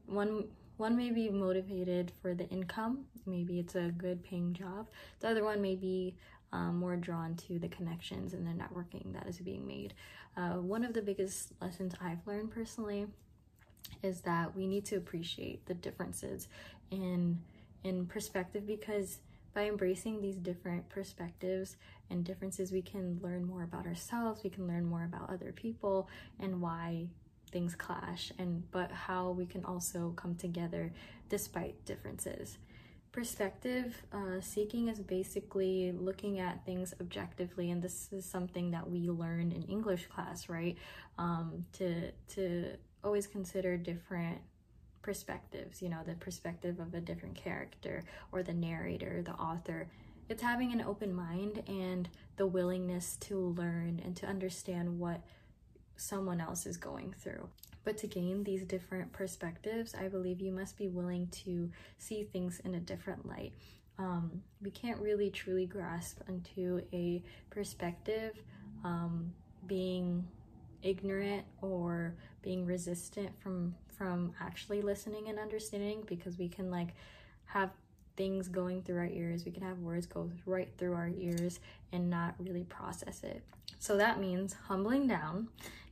one 0.06 0.46
one 0.78 0.96
may 0.96 1.12
be 1.12 1.30
motivated 1.30 2.14
for 2.22 2.34
the 2.34 2.48
income. 2.48 3.06
Maybe 3.26 3.60
it's 3.60 3.76
a 3.76 3.92
good 3.98 4.24
paying 4.24 4.54
job. 4.54 4.88
The 5.20 5.30
other 5.30 5.44
one 5.44 5.62
may 5.62 5.76
be 5.76 6.16
um, 6.52 6.78
more 6.78 6.96
drawn 6.96 7.36
to 7.36 7.60
the 7.60 7.68
connections 7.68 8.34
and 8.34 8.46
the 8.46 8.52
networking 8.52 9.14
that 9.14 9.28
is 9.28 9.38
being 9.40 9.68
made. 9.68 9.94
Uh, 10.36 10.54
one 10.54 10.84
of 10.84 10.94
the 10.94 11.02
biggest 11.02 11.52
lessons 11.62 11.94
I've 12.02 12.26
learned 12.26 12.52
personally 12.52 13.08
is 14.04 14.22
that 14.22 14.56
we 14.56 14.68
need 14.68 14.86
to 14.86 14.96
appreciate 14.96 15.66
the 15.66 15.74
differences 15.74 16.48
in 16.92 17.40
in 17.84 18.06
perspective 18.06 18.68
because 18.68 19.20
by 19.54 19.66
embracing 19.66 20.22
these 20.22 20.36
different 20.36 20.88
perspectives 20.90 21.78
and 22.10 22.24
differences 22.24 22.72
we 22.72 22.82
can 22.82 23.20
learn 23.22 23.46
more 23.46 23.64
about 23.64 23.86
ourselves 23.86 24.44
we 24.44 24.50
can 24.50 24.68
learn 24.68 24.86
more 24.86 25.04
about 25.04 25.30
other 25.30 25.52
people 25.52 26.08
and 26.40 26.62
why 26.62 27.08
things 27.52 27.76
clash 27.76 28.32
and 28.38 28.70
but 28.72 28.92
how 28.92 29.32
we 29.32 29.46
can 29.46 29.64
also 29.66 30.14
come 30.16 30.36
together 30.36 30.92
despite 31.30 31.84
differences 31.86 32.58
perspective 33.12 34.02
uh, 34.14 34.40
seeking 34.40 34.88
is 34.88 35.00
basically 35.00 35.92
looking 35.92 36.40
at 36.40 36.66
things 36.66 36.94
objectively 37.02 37.72
and 37.72 37.82
this 37.82 38.10
is 38.12 38.26
something 38.26 38.72
that 38.72 38.90
we 38.90 39.10
learned 39.10 39.54
in 39.54 39.64
english 39.64 40.08
class 40.08 40.50
right? 40.50 40.78
Um, 41.18 41.66
to 41.74 42.12
to 42.36 42.78
always 43.04 43.28
consider 43.28 43.78
different 43.78 44.40
perspectives 45.02 45.82
you 45.82 45.90
know 45.90 46.00
the 46.06 46.14
perspective 46.16 46.80
of 46.80 46.94
a 46.94 47.00
different 47.00 47.36
character 47.36 48.04
or 48.32 48.44
the 48.44 48.54
narrator 48.54 49.22
the 49.22 49.34
author. 49.34 49.88
It's 50.28 50.44
having 50.44 50.72
an 50.72 50.82
open 50.82 51.12
mind 51.12 51.64
and 51.68 52.08
the 52.38 52.46
willingness 52.46 53.18
to 53.22 53.36
learn 53.36 54.00
and 54.06 54.16
to 54.18 54.28
understand 54.28 55.00
what 55.00 55.22
someone 56.00 56.42
else 56.42 56.66
is 56.66 56.78
going 56.78 57.14
through. 57.20 57.48
But 57.84 57.98
to 58.00 58.08
gain 58.08 58.44
these 58.44 58.64
different 58.64 59.12
perspectives, 59.14 59.96
I 59.96 60.08
believe 60.08 60.42
you 60.42 60.52
must 60.52 60.78
be 60.78 60.88
willing 60.88 61.28
to 61.44 61.72
see 61.98 62.24
things 62.24 62.60
in 62.64 62.76
a 62.76 62.80
different 62.80 63.28
light. 63.28 63.54
Um, 63.98 64.42
we 64.62 64.72
can't 64.72 65.00
really 65.00 65.30
truly 65.30 65.66
grasp 65.66 66.22
into 66.28 66.82
a 66.94 67.22
perspective 67.50 68.34
um, 68.84 69.34
being 69.68 70.26
ignorant 70.82 71.46
or 71.62 72.16
being 72.42 72.66
resistant 72.66 73.38
from 73.42 73.76
from 73.98 74.32
actually 74.40 74.82
listening 74.82 75.28
and 75.28 75.38
understanding 75.38 76.02
because 76.08 76.38
we 76.38 76.48
can 76.48 76.72
like 76.72 76.96
have 77.44 77.70
things 78.16 78.48
going 78.48 78.82
through 78.82 78.98
our 78.98 79.08
ears. 79.08 79.44
We 79.44 79.52
can 79.52 79.64
have 79.64 79.80
words 79.80 80.06
go 80.06 80.32
right 80.46 80.70
through 80.78 80.94
our 80.94 81.10
ears 81.18 81.60
and 81.92 82.10
not 82.10 82.36
really 82.40 82.64
process 82.64 83.24
it. 83.24 83.42
So 83.80 83.98
that 83.98 84.20
means 84.20 84.54
humbling 84.54 85.08
down 85.08 85.50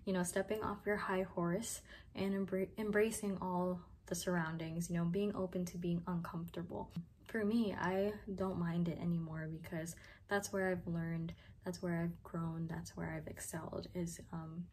you 0.07 0.13
know, 0.13 0.23
stepping 0.23 0.63
off 0.63 0.77
your 0.85 0.95
high 0.95 1.23
horse 1.35 1.81
and 2.15 2.33
embra- 2.33 2.69
embracing 2.77 3.37
all 3.41 3.81
the 4.05 4.15
surroundings, 4.15 4.89
you 4.89 4.95
know, 4.95 5.03
being 5.03 5.35
open 5.35 5.65
to 5.65 5.77
being 5.77 6.01
uncomfortable. 6.07 6.89
For 7.25 7.43
me, 7.43 7.75
I 7.77 8.13
don't 8.33 8.57
mind 8.57 8.87
it 8.87 8.97
anymore 9.01 9.49
because 9.51 9.97
that's 10.29 10.53
where 10.53 10.71
I've 10.71 10.87
learned, 10.87 11.33
that's 11.65 11.83
where 11.83 12.01
I've 12.01 12.23
grown, 12.23 12.67
that's 12.71 12.95
where 12.95 13.13
I've 13.13 13.27
excelled 13.27 13.89
is 13.93 14.21
um, 14.31 14.63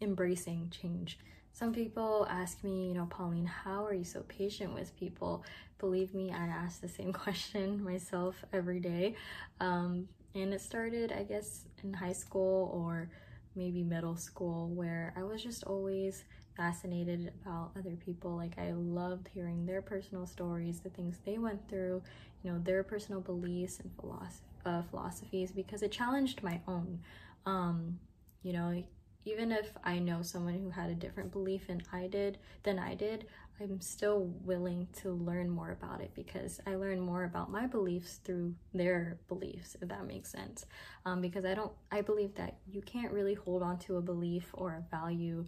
embracing 0.00 0.70
change. 0.70 1.18
Some 1.52 1.74
people 1.74 2.26
ask 2.30 2.64
me, 2.64 2.88
you 2.88 2.94
know, 2.94 3.06
Pauline, 3.10 3.44
how 3.44 3.84
are 3.84 3.92
you 3.92 4.04
so 4.04 4.22
patient 4.22 4.72
with 4.72 4.96
people? 4.96 5.44
Believe 5.78 6.14
me, 6.14 6.32
I 6.32 6.46
ask 6.46 6.80
the 6.80 6.88
same 6.88 7.12
question 7.24 7.84
myself 7.84 8.42
every 8.54 8.80
day. 8.80 9.16
Um, 9.60 10.08
and 10.34 10.54
it 10.54 10.62
started, 10.62 11.12
I 11.12 11.24
guess, 11.24 11.66
in 11.82 11.92
high 11.92 12.12
school 12.12 12.70
or 12.72 13.10
maybe 13.58 13.82
middle 13.82 14.16
school, 14.16 14.68
where 14.68 15.12
I 15.16 15.22
was 15.24 15.42
just 15.42 15.64
always 15.64 16.24
fascinated 16.56 17.32
about 17.42 17.72
other 17.78 17.96
people. 17.96 18.36
Like, 18.36 18.58
I 18.58 18.72
loved 18.72 19.28
hearing 19.34 19.66
their 19.66 19.82
personal 19.82 20.26
stories, 20.26 20.80
the 20.80 20.90
things 20.90 21.18
they 21.26 21.38
went 21.38 21.68
through, 21.68 22.02
you 22.42 22.50
know, 22.50 22.58
their 22.58 22.82
personal 22.82 23.20
beliefs 23.20 23.80
and 23.80 23.90
philosophy, 24.00 24.44
uh, 24.64 24.82
philosophies, 24.90 25.50
because 25.52 25.82
it 25.82 25.92
challenged 25.92 26.42
my 26.42 26.60
own. 26.66 27.00
Um, 27.46 27.98
you 28.42 28.52
know, 28.52 28.82
even 29.24 29.52
if 29.52 29.72
I 29.84 29.98
know 29.98 30.22
someone 30.22 30.58
who 30.58 30.70
had 30.70 30.90
a 30.90 30.94
different 30.94 31.32
belief 31.32 31.66
than 31.66 31.82
I 31.92 32.06
did, 32.06 32.38
than 32.62 32.78
I 32.78 32.94
did, 32.94 33.26
I'm 33.60 33.80
still 33.80 34.30
willing 34.44 34.86
to 35.02 35.10
learn 35.10 35.50
more 35.50 35.72
about 35.72 36.00
it 36.00 36.12
because 36.14 36.60
I 36.66 36.76
learn 36.76 37.00
more 37.00 37.24
about 37.24 37.50
my 37.50 37.66
beliefs 37.66 38.20
through 38.24 38.54
their 38.72 39.18
beliefs, 39.26 39.76
if 39.80 39.88
that 39.88 40.06
makes 40.06 40.30
sense. 40.30 40.64
Um, 41.04 41.20
because 41.20 41.44
I 41.44 41.54
don't, 41.54 41.72
I 41.90 42.00
believe 42.00 42.34
that 42.36 42.56
you 42.70 42.80
can't 42.82 43.12
really 43.12 43.34
hold 43.34 43.62
on 43.62 43.78
to 43.80 43.96
a 43.96 44.02
belief 44.02 44.50
or 44.54 44.74
a 44.74 44.96
value 44.96 45.44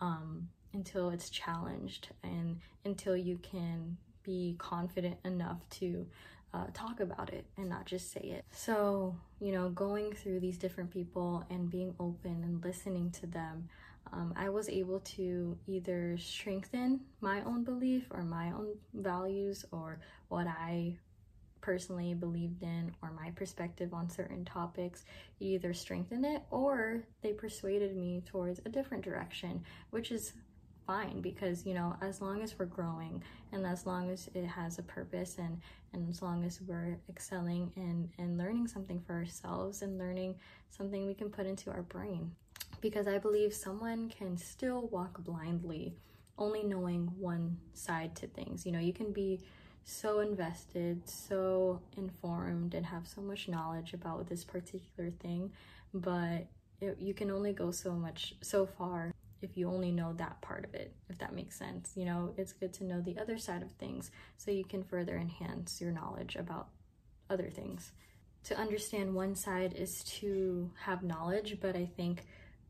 um, 0.00 0.48
until 0.74 1.10
it's 1.10 1.30
challenged 1.30 2.08
and 2.24 2.58
until 2.84 3.16
you 3.16 3.38
can 3.38 3.96
be 4.24 4.56
confident 4.58 5.16
enough 5.24 5.68
to 5.70 6.06
uh, 6.54 6.66
talk 6.74 7.00
about 7.00 7.32
it 7.32 7.46
and 7.56 7.68
not 7.68 7.86
just 7.86 8.12
say 8.12 8.20
it. 8.20 8.44
So, 8.50 9.16
you 9.40 9.52
know, 9.52 9.70
going 9.70 10.12
through 10.12 10.40
these 10.40 10.58
different 10.58 10.90
people 10.90 11.44
and 11.50 11.70
being 11.70 11.94
open 11.98 12.42
and 12.44 12.62
listening 12.62 13.10
to 13.12 13.26
them, 13.26 13.68
um, 14.12 14.34
I 14.36 14.50
was 14.50 14.68
able 14.68 15.00
to 15.00 15.56
either 15.66 16.18
strengthen 16.18 17.00
my 17.20 17.42
own 17.42 17.64
belief 17.64 18.06
or 18.10 18.22
my 18.22 18.48
own 18.48 18.74
values 18.92 19.64
or 19.72 20.00
what 20.28 20.46
I 20.46 20.96
personally 21.62 22.12
believed 22.12 22.62
in 22.62 22.92
or 23.02 23.12
my 23.12 23.30
perspective 23.30 23.94
on 23.94 24.10
certain 24.10 24.44
topics 24.44 25.04
either 25.40 25.72
strengthened 25.72 26.26
it 26.26 26.42
or 26.50 27.04
they 27.22 27.32
persuaded 27.32 27.96
me 27.96 28.22
towards 28.26 28.60
a 28.66 28.68
different 28.68 29.04
direction, 29.04 29.62
which 29.90 30.10
is 30.10 30.32
fine 30.86 31.20
because 31.20 31.66
you 31.66 31.74
know 31.74 31.96
as 32.00 32.20
long 32.20 32.42
as 32.42 32.58
we're 32.58 32.66
growing 32.66 33.22
and 33.52 33.66
as 33.66 33.86
long 33.86 34.10
as 34.10 34.28
it 34.34 34.46
has 34.46 34.78
a 34.78 34.82
purpose 34.82 35.36
and 35.38 35.60
and 35.92 36.08
as 36.08 36.22
long 36.22 36.44
as 36.44 36.60
we're 36.62 36.98
excelling 37.08 37.70
and 37.76 38.08
and 38.18 38.38
learning 38.38 38.66
something 38.66 39.00
for 39.00 39.14
ourselves 39.14 39.82
and 39.82 39.98
learning 39.98 40.34
something 40.70 41.06
we 41.06 41.14
can 41.14 41.30
put 41.30 41.46
into 41.46 41.70
our 41.70 41.82
brain. 41.82 42.30
Because 42.80 43.06
i 43.06 43.18
believe 43.18 43.54
someone 43.54 44.08
can 44.08 44.36
still 44.36 44.88
walk 44.88 45.22
blindly 45.24 45.94
only 46.38 46.62
knowing 46.62 47.12
one 47.18 47.58
side 47.74 48.16
to 48.16 48.26
things. 48.26 48.64
You 48.66 48.72
know 48.72 48.80
you 48.80 48.92
can 48.92 49.12
be 49.12 49.40
so 49.84 50.20
invested 50.20 51.08
so 51.08 51.80
informed 51.96 52.74
and 52.74 52.86
have 52.86 53.06
so 53.06 53.20
much 53.20 53.48
knowledge 53.48 53.94
about 53.94 54.28
this 54.28 54.44
particular 54.44 55.10
thing 55.10 55.50
but 55.92 56.46
it, 56.80 56.96
you 57.00 57.12
can 57.12 57.30
only 57.30 57.52
go 57.52 57.70
so 57.70 57.92
much 57.92 58.34
so 58.40 58.64
far 58.64 59.12
if 59.42 59.56
you 59.56 59.68
only 59.68 59.90
know 59.90 60.12
that 60.14 60.40
part 60.40 60.64
of 60.64 60.74
it, 60.74 60.94
if 61.10 61.18
that 61.18 61.34
makes 61.34 61.58
sense. 61.58 61.92
You 61.94 62.04
know, 62.04 62.32
it's 62.36 62.52
good 62.52 62.72
to 62.74 62.84
know 62.84 63.00
the 63.00 63.18
other 63.18 63.36
side 63.36 63.62
of 63.62 63.70
things 63.72 64.10
so 64.36 64.50
you 64.50 64.64
can 64.64 64.82
further 64.82 65.16
enhance 65.16 65.80
your 65.80 65.92
knowledge 65.92 66.36
about 66.36 66.68
other 67.28 67.50
things. 67.50 67.92
To 68.44 68.58
understand 68.58 69.14
one 69.14 69.34
side 69.34 69.74
is 69.76 70.02
to 70.20 70.70
have 70.84 71.02
knowledge, 71.02 71.58
but 71.60 71.76
I 71.76 71.86
think 71.86 72.24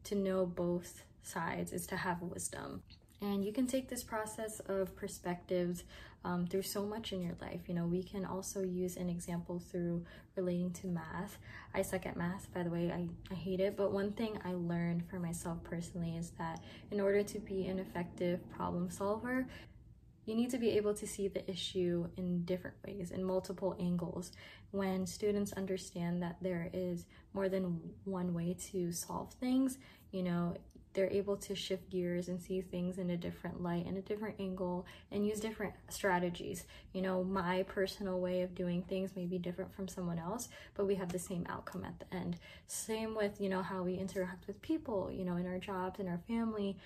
to 0.05 0.15
know 0.15 0.45
both 0.45 1.05
sides 1.23 1.73
is 1.73 1.87
to 1.89 1.97
have 1.97 2.21
wisdom. 2.21 2.83
And 3.21 3.45
you 3.45 3.53
can 3.53 3.67
take 3.67 3.89
this 3.89 4.03
process 4.03 4.61
of 4.61 4.97
perspectives 4.97 5.85
um, 6.25 6.47
through 6.47 6.63
so 6.63 6.85
much 6.85 7.13
in 7.13 7.23
your 7.23 7.35
life. 7.41 7.61
You 7.67 7.75
know, 7.75 7.87
we 7.87 8.03
can 8.03 8.25
also 8.25 8.63
use 8.63 8.97
an 8.97 9.09
example 9.09 9.59
through 9.59 10.05
relating 10.37 10.71
to 10.73 10.87
math. 10.87 11.39
I 11.75 11.83
suck 11.83 12.07
at 12.07 12.17
math, 12.17 12.53
by 12.55 12.63
the 12.63 12.71
way, 12.71 12.93
I, 12.93 13.09
I 13.31 13.35
hate 13.35 13.61
it. 13.61 13.77
But 13.77 13.93
one 13.93 14.13
thing 14.13 14.39
I 14.45 14.53
learned 14.53 15.09
for 15.09 15.19
myself 15.19 15.63
personally 15.65 16.17
is 16.17 16.31
that 16.39 16.63
in 16.91 17.01
order 17.01 17.23
to 17.23 17.39
be 17.39 17.67
an 17.67 17.79
effective 17.79 18.41
problem 18.51 18.91
solver, 18.91 19.47
you 20.25 20.37
need 20.37 20.51
to 20.51 20.59
be 20.59 20.71
able 20.71 20.95
to 20.95 21.07
see 21.07 21.27
the 21.27 21.49
issue 21.51 22.09
in 22.17 22.45
different 22.45 22.77
ways, 22.87 23.11
in 23.11 23.25
multiple 23.25 23.77
angles. 23.81 24.31
When 24.71 25.05
students 25.07 25.53
understand 25.55 26.23
that 26.23 26.37
there 26.41 26.71
is 26.73 27.07
more 27.35 27.49
than 27.49 27.81
one 28.05 28.33
way 28.33 28.57
to 28.71 28.93
solve 28.93 29.33
things, 29.35 29.79
you 30.13 30.23
know, 30.23 30.55
they're 30.95 31.11
able 31.11 31.37
to 31.37 31.55
shift 31.55 31.91
gears 31.91 32.29
and 32.29 32.41
see 32.41 32.61
things 32.61 32.99
in 32.99 33.11
a 33.11 33.17
different 33.17 33.63
light 33.63 33.87
and 33.87 33.97
a 33.97 34.03
different 34.03 34.37
angle 34.39 34.87
and 35.11 35.27
use 35.27 35.41
different 35.41 35.75
strategies. 35.89 36.65
You 36.93 37.03
know, 37.03 37.25
my 37.25 37.63
personal 37.65 38.21
way 38.21 38.43
of 38.43 38.55
doing 38.55 38.83
things 38.83 39.17
may 39.17 39.27
be 39.27 39.39
different 39.39 39.75
from 39.75 39.89
someone 39.89 40.19
else, 40.19 40.49
but 40.75 40.87
we 40.87 40.95
have 40.97 41.11
the 41.13 41.19
same 41.19 41.47
outcome 41.49 41.85
at 41.85 41.99
the 41.99 42.17
end. 42.17 42.37
Same 42.67 43.15
with, 43.15 43.41
you 43.41 43.49
know, 43.49 43.63
how 43.63 43.83
we 43.83 43.95
interact 43.95 44.47
with 44.47 44.61
people, 44.63 45.11
you 45.11 45.25
know, 45.25 45.37
in 45.37 45.47
our 45.47 45.59
jobs, 45.59 45.99
in 46.01 46.09
our 46.09 46.21
family, 46.29 46.77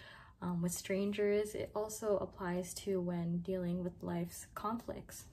um, 0.42 0.62
with 0.62 0.72
strangers. 0.72 1.54
It 1.54 1.70
also 1.74 2.18
applies 2.18 2.74
to 2.74 3.00
when 3.00 3.38
dealing 3.38 3.82
with 3.82 4.02
life's 4.02 4.46
conflicts. 4.54 5.24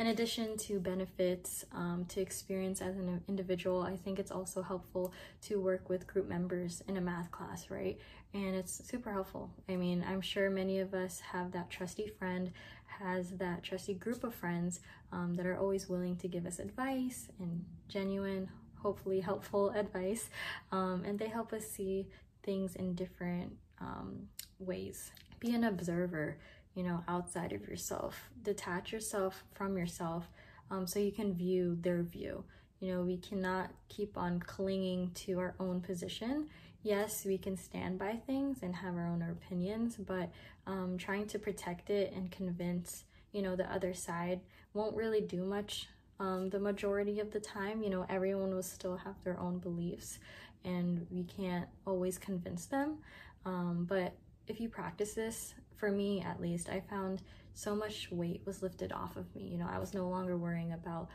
In 0.00 0.06
addition 0.06 0.56
to 0.58 0.78
benefits 0.78 1.64
um, 1.72 2.04
to 2.10 2.20
experience 2.20 2.80
as 2.80 2.96
an 2.96 3.20
individual, 3.26 3.82
I 3.82 3.96
think 3.96 4.20
it's 4.20 4.30
also 4.30 4.62
helpful 4.62 5.12
to 5.42 5.60
work 5.60 5.88
with 5.88 6.06
group 6.06 6.28
members 6.28 6.84
in 6.86 6.96
a 6.96 7.00
math 7.00 7.32
class, 7.32 7.68
right? 7.68 7.98
And 8.32 8.54
it's 8.54 8.86
super 8.88 9.10
helpful. 9.10 9.50
I 9.68 9.74
mean, 9.74 10.04
I'm 10.08 10.20
sure 10.20 10.50
many 10.50 10.78
of 10.78 10.94
us 10.94 11.18
have 11.18 11.50
that 11.50 11.68
trusty 11.68 12.06
friend, 12.06 12.52
has 12.86 13.30
that 13.38 13.64
trusty 13.64 13.94
group 13.94 14.22
of 14.22 14.36
friends 14.36 14.78
um, 15.10 15.34
that 15.34 15.46
are 15.46 15.58
always 15.58 15.88
willing 15.88 16.14
to 16.18 16.28
give 16.28 16.46
us 16.46 16.60
advice 16.60 17.26
and 17.40 17.64
genuine, 17.88 18.48
hopefully 18.76 19.18
helpful 19.18 19.70
advice. 19.74 20.30
Um, 20.70 21.02
and 21.04 21.18
they 21.18 21.28
help 21.28 21.52
us 21.52 21.66
see 21.66 22.06
things 22.44 22.76
in 22.76 22.94
different 22.94 23.56
um, 23.80 24.28
ways. 24.60 25.10
Be 25.40 25.54
an 25.54 25.64
observer 25.64 26.36
you 26.78 26.84
know, 26.84 27.02
outside 27.08 27.52
of 27.52 27.66
yourself. 27.66 28.30
Detach 28.44 28.92
yourself 28.92 29.42
from 29.52 29.76
yourself 29.76 30.30
um, 30.70 30.86
so 30.86 31.00
you 31.00 31.10
can 31.10 31.34
view 31.34 31.76
their 31.80 32.04
view. 32.04 32.44
You 32.78 32.94
know, 32.94 33.02
we 33.02 33.16
cannot 33.16 33.70
keep 33.88 34.16
on 34.16 34.38
clinging 34.38 35.10
to 35.26 35.40
our 35.40 35.56
own 35.58 35.80
position. 35.80 36.46
Yes, 36.84 37.24
we 37.24 37.36
can 37.36 37.56
stand 37.56 37.98
by 37.98 38.20
things 38.24 38.58
and 38.62 38.76
have 38.76 38.94
our 38.94 39.08
own 39.08 39.22
opinions, 39.22 39.96
but 39.96 40.30
um, 40.68 40.96
trying 40.98 41.26
to 41.26 41.38
protect 41.40 41.90
it 41.90 42.12
and 42.14 42.30
convince, 42.30 43.02
you 43.32 43.42
know, 43.42 43.56
the 43.56 43.68
other 43.72 43.92
side 43.92 44.38
won't 44.72 44.94
really 44.94 45.20
do 45.20 45.44
much 45.44 45.88
um, 46.20 46.48
the 46.48 46.60
majority 46.60 47.18
of 47.18 47.32
the 47.32 47.40
time. 47.40 47.82
You 47.82 47.90
know, 47.90 48.06
everyone 48.08 48.54
will 48.54 48.62
still 48.62 48.98
have 48.98 49.16
their 49.24 49.40
own 49.40 49.58
beliefs 49.58 50.20
and 50.64 51.04
we 51.10 51.24
can't 51.24 51.66
always 51.84 52.18
convince 52.18 52.66
them. 52.66 52.98
Um, 53.44 53.84
but 53.88 54.14
if 54.46 54.60
you 54.60 54.68
practice 54.68 55.14
this, 55.14 55.54
for 55.78 55.90
me 55.90 56.20
at 56.20 56.40
least, 56.40 56.68
I 56.68 56.80
found 56.80 57.22
so 57.54 57.74
much 57.74 58.08
weight 58.10 58.42
was 58.44 58.62
lifted 58.62 58.92
off 58.92 59.16
of 59.16 59.34
me. 59.34 59.44
You 59.44 59.58
know, 59.58 59.68
I 59.70 59.78
was 59.78 59.94
no 59.94 60.08
longer 60.08 60.36
worrying 60.36 60.72
about, 60.72 61.08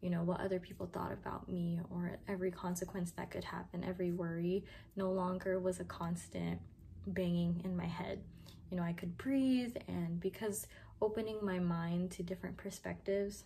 you 0.00 0.10
know, 0.10 0.22
what 0.22 0.40
other 0.40 0.60
people 0.60 0.86
thought 0.86 1.12
about 1.12 1.48
me 1.48 1.80
or 1.90 2.18
every 2.28 2.50
consequence 2.50 3.10
that 3.12 3.30
could 3.30 3.44
happen. 3.44 3.84
Every 3.84 4.10
worry 4.10 4.64
no 4.96 5.10
longer 5.10 5.58
was 5.58 5.80
a 5.80 5.84
constant 5.84 6.60
banging 7.06 7.60
in 7.64 7.76
my 7.76 7.86
head. 7.86 8.22
You 8.70 8.76
know, 8.76 8.82
I 8.82 8.92
could 8.92 9.18
breathe, 9.18 9.76
and 9.88 10.20
because 10.20 10.66
opening 11.02 11.38
my 11.42 11.58
mind 11.58 12.12
to 12.12 12.22
different 12.22 12.56
perspectives, 12.56 13.44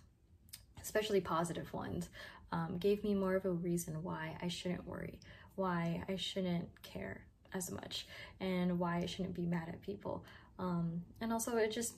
especially 0.83 1.21
positive 1.21 1.73
ones, 1.73 2.09
um, 2.53 2.77
gave 2.79 3.03
me 3.03 3.15
more 3.15 3.35
of 3.35 3.45
a 3.47 3.51
reason 3.51 4.03
why 4.03 4.37
I 4.43 4.49
shouldn't 4.49 4.87
worry, 4.87 5.19
why 5.55 6.03
I 6.09 6.17
shouldn't 6.17 6.69
care 6.83 7.23
as 7.55 7.71
much, 7.71 8.07
and 8.41 8.79
why 8.79 8.99
I 8.99 9.07
shouldn't 9.07 9.35
be 9.35 9.47
mad 9.47 9.69
at 9.69 9.81
people. 9.81 10.25
Um, 10.59 11.03
and 11.21 11.33
also 11.33 11.57
it 11.57 11.73
just, 11.73 11.95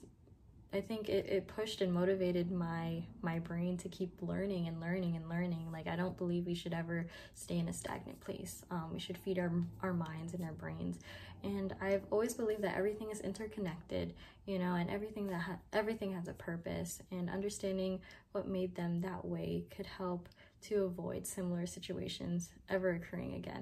I 0.73 0.81
think 0.81 1.09
it, 1.09 1.25
it 1.27 1.47
pushed 1.47 1.81
and 1.81 1.93
motivated 1.93 2.51
my 2.51 3.03
my 3.21 3.39
brain 3.39 3.77
to 3.77 3.89
keep 3.89 4.11
learning 4.21 4.67
and 4.67 4.81
learning 4.81 5.15
and 5.15 5.29
learning. 5.29 5.71
Like 5.71 5.87
I 5.87 5.95
don't 5.95 6.17
believe 6.17 6.45
we 6.45 6.55
should 6.55 6.73
ever 6.73 7.07
stay 7.35 7.57
in 7.57 7.69
a 7.69 7.73
stagnant 7.73 8.19
place. 8.19 8.63
Um, 8.69 8.89
we 8.91 8.99
should 8.99 9.17
feed 9.17 9.39
our 9.39 9.51
our 9.81 9.93
minds 9.93 10.33
and 10.33 10.43
our 10.43 10.51
brains. 10.51 10.99
And 11.43 11.73
I've 11.79 12.03
always 12.11 12.33
believed 12.33 12.63
that 12.63 12.75
everything 12.75 13.11
is 13.11 13.21
interconnected, 13.21 14.13
you 14.45 14.57
know, 14.59 14.73
and 14.73 14.89
everything 14.89 15.27
that 15.27 15.41
ha- 15.41 15.59
everything 15.71 16.13
has 16.13 16.27
a 16.27 16.33
purpose. 16.33 16.99
And 17.11 17.29
understanding 17.29 18.01
what 18.31 18.47
made 18.47 18.75
them 18.75 19.01
that 19.01 19.23
way 19.23 19.65
could 19.75 19.85
help 19.85 20.27
to 20.63 20.83
avoid 20.83 21.25
similar 21.27 21.65
situations 21.65 22.49
ever 22.69 22.89
occurring 22.91 23.35
again. 23.35 23.61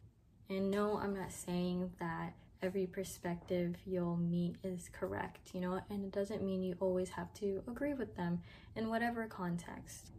And 0.49 0.71
no, 0.71 0.97
I'm 0.97 1.15
not 1.15 1.31
saying 1.31 1.91
that 1.99 2.33
every 2.65 2.87
perspective 2.87 3.75
you'll 3.85 4.17
meet 4.17 4.55
is 4.63 4.89
correct, 4.91 5.51
you 5.53 5.61
know, 5.61 5.79
and 5.91 6.03
it 6.03 6.11
doesn't 6.11 6.43
mean 6.43 6.63
you 6.63 6.75
always 6.79 7.09
have 7.09 7.31
to 7.35 7.61
agree 7.67 7.93
with 7.93 8.15
them 8.15 8.41
in 8.75 8.89
whatever 8.89 9.27
context. 9.27 10.11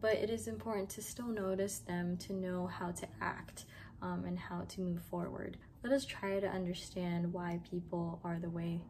But 0.00 0.14
it 0.14 0.30
is 0.30 0.46
important 0.46 0.88
to 0.90 1.02
still 1.02 1.26
notice 1.26 1.80
them 1.80 2.16
to 2.18 2.32
know 2.32 2.68
how 2.68 2.92
to 2.92 3.06
act 3.20 3.64
um, 4.00 4.24
and 4.24 4.38
how 4.38 4.62
to 4.68 4.80
move 4.80 5.02
forward. 5.02 5.58
let 5.82 5.92
us 5.92 6.04
try 6.04 6.38
to 6.38 6.46
understand 6.46 7.32
why 7.32 7.58
people 7.68 8.20
are 8.22 8.38
the 8.38 8.50
way 8.50 8.80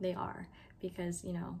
they 0.00 0.12
are 0.12 0.46
because, 0.80 1.24
you 1.24 1.32
know, 1.32 1.58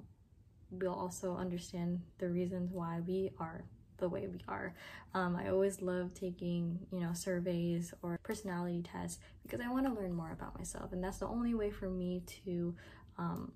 we'll 0.70 0.94
also 0.94 1.36
understand 1.36 2.02
the 2.18 2.28
reasons 2.28 2.70
why 2.70 3.00
we 3.06 3.30
are 3.38 3.64
the 4.02 4.08
way 4.08 4.26
we 4.26 4.40
are. 4.48 4.74
Um, 5.14 5.36
I 5.36 5.48
always 5.48 5.80
love 5.80 6.12
taking, 6.12 6.78
you 6.92 7.00
know, 7.00 7.12
surveys 7.14 7.94
or 8.02 8.18
personality 8.22 8.82
tests 8.82 9.20
because 9.44 9.60
I 9.60 9.70
want 9.70 9.86
to 9.86 9.94
learn 9.94 10.12
more 10.12 10.32
about 10.32 10.58
myself. 10.58 10.92
And 10.92 11.02
that's 11.02 11.18
the 11.18 11.28
only 11.28 11.54
way 11.54 11.70
for 11.70 11.88
me 11.88 12.22
to 12.44 12.74
um, 13.16 13.52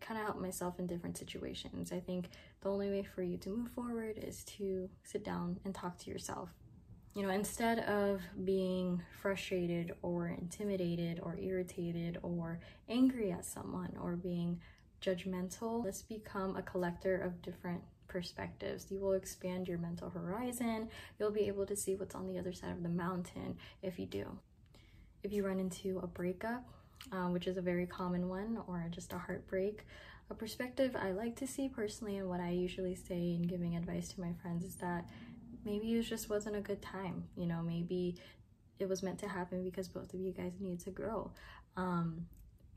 kind 0.00 0.20
of 0.20 0.26
help 0.26 0.40
myself 0.40 0.78
in 0.78 0.86
different 0.86 1.18
situations. 1.18 1.92
I 1.92 1.98
think 1.98 2.28
the 2.60 2.70
only 2.70 2.88
way 2.88 3.02
for 3.02 3.22
you 3.22 3.36
to 3.38 3.50
move 3.50 3.70
forward 3.72 4.18
is 4.18 4.44
to 4.44 4.88
sit 5.02 5.24
down 5.24 5.58
and 5.64 5.74
talk 5.74 5.98
to 5.98 6.10
yourself. 6.10 6.50
You 7.14 7.24
know, 7.24 7.30
instead 7.30 7.80
of 7.80 8.22
being 8.44 9.02
frustrated 9.20 9.92
or 10.02 10.28
intimidated 10.28 11.18
or 11.20 11.36
irritated 11.36 12.18
or 12.22 12.60
angry 12.88 13.32
at 13.32 13.44
someone 13.44 13.96
or 14.00 14.14
being 14.14 14.60
judgmental, 15.02 15.84
let's 15.84 16.02
become 16.02 16.56
a 16.56 16.62
collector 16.62 17.16
of 17.16 17.42
different 17.42 17.82
perspectives. 18.08 18.86
You 18.90 18.98
will 18.98 19.12
expand 19.12 19.68
your 19.68 19.78
mental 19.78 20.10
horizon. 20.10 20.88
You'll 21.18 21.30
be 21.30 21.48
able 21.48 21.66
to 21.66 21.76
see 21.76 21.94
what's 21.94 22.14
on 22.14 22.26
the 22.26 22.38
other 22.38 22.52
side 22.52 22.72
of 22.72 22.82
the 22.82 22.88
mountain 22.88 23.56
if 23.82 23.98
you 23.98 24.06
do. 24.06 24.38
If 25.22 25.32
you 25.32 25.46
run 25.46 25.60
into 25.60 26.00
a 26.02 26.06
breakup, 26.06 26.64
um, 27.12 27.32
which 27.32 27.46
is 27.46 27.56
a 27.56 27.62
very 27.62 27.86
common 27.86 28.28
one, 28.28 28.58
or 28.66 28.86
just 28.90 29.12
a 29.12 29.18
heartbreak. 29.18 29.86
A 30.30 30.34
perspective 30.34 30.94
I 30.94 31.12
like 31.12 31.36
to 31.36 31.46
see 31.46 31.68
personally, 31.68 32.18
and 32.18 32.28
what 32.28 32.40
I 32.40 32.50
usually 32.50 32.94
say 32.94 33.34
in 33.34 33.42
giving 33.42 33.76
advice 33.76 34.08
to 34.12 34.20
my 34.20 34.32
friends 34.42 34.64
is 34.64 34.76
that 34.76 35.08
maybe 35.64 35.94
it 35.94 36.02
just 36.02 36.28
wasn't 36.28 36.56
a 36.56 36.60
good 36.60 36.82
time. 36.82 37.24
You 37.36 37.46
know, 37.46 37.62
maybe 37.62 38.16
it 38.78 38.88
was 38.88 39.02
meant 39.02 39.18
to 39.20 39.28
happen 39.28 39.64
because 39.64 39.88
both 39.88 40.12
of 40.14 40.20
you 40.20 40.32
guys 40.32 40.52
need 40.60 40.80
to 40.80 40.90
grow. 40.90 41.32
Um, 41.76 42.26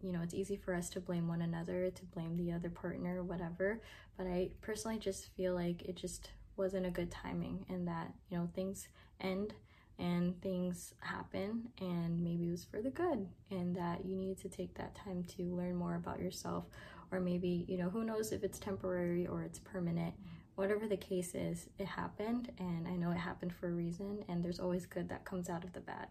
you 0.04 0.12
know, 0.12 0.22
it's 0.22 0.34
easy 0.34 0.56
for 0.56 0.74
us 0.74 0.90
to 0.92 1.00
blame 1.00 1.28
one 1.28 1.42
another, 1.42 1.90
to 1.90 2.06
blame 2.06 2.38
the 2.38 2.52
other 2.52 2.70
partner, 2.70 3.24
whatever. 3.24 3.82
But 4.18 4.28
I 4.28 4.50
personally 4.62 4.98
just 4.98 5.28
feel 5.36 5.54
like 5.54 5.84
it 5.84 5.96
just 5.96 6.32
wasn't 6.58 6.86
a 6.86 6.92
good 6.92 7.12
timing 7.12 7.66
and 7.70 7.88
that, 7.88 8.14
you 8.30 8.38
know, 8.38 8.50
things 8.54 8.88
end 9.20 9.54
and 10.00 10.40
things 10.42 10.94
happen 11.00 11.70
and 11.80 12.24
maybe 12.24 12.48
it 12.48 12.52
was 12.52 12.66
for 12.66 12.82
the 12.82 12.90
good 12.90 13.28
and 13.52 13.76
that 13.76 14.04
you 14.04 14.16
need 14.16 14.38
to 14.40 14.50
take 14.50 14.74
that 14.74 14.96
time 14.96 15.24
to 15.24 15.44
learn 15.56 15.76
more 15.76 15.96
about 15.96 16.20
yourself 16.20 16.66
or 17.12 17.20
maybe 17.20 17.66
you 17.68 17.78
know 17.78 17.90
who 17.90 18.04
knows 18.04 18.32
if 18.32 18.44
it's 18.44 18.58
temporary 18.58 19.28
or 19.28 19.44
it's 19.44 19.60
permanent 19.60 20.14
whatever 20.56 20.88
the 20.88 20.98
case 20.98 21.36
is 21.36 21.68
it 21.78 21.86
happened 21.86 22.52
and 22.58 22.88
i 22.88 22.96
know 22.96 23.12
it 23.12 23.18
happened 23.18 23.54
for 23.54 23.68
a 23.68 23.72
reason 23.72 24.24
and 24.28 24.44
there's 24.44 24.60
always 24.60 24.86
good 24.86 25.08
that 25.08 25.24
comes 25.24 25.50
out 25.50 25.64
of 25.64 25.72
the 25.74 25.80
bad 25.80 26.08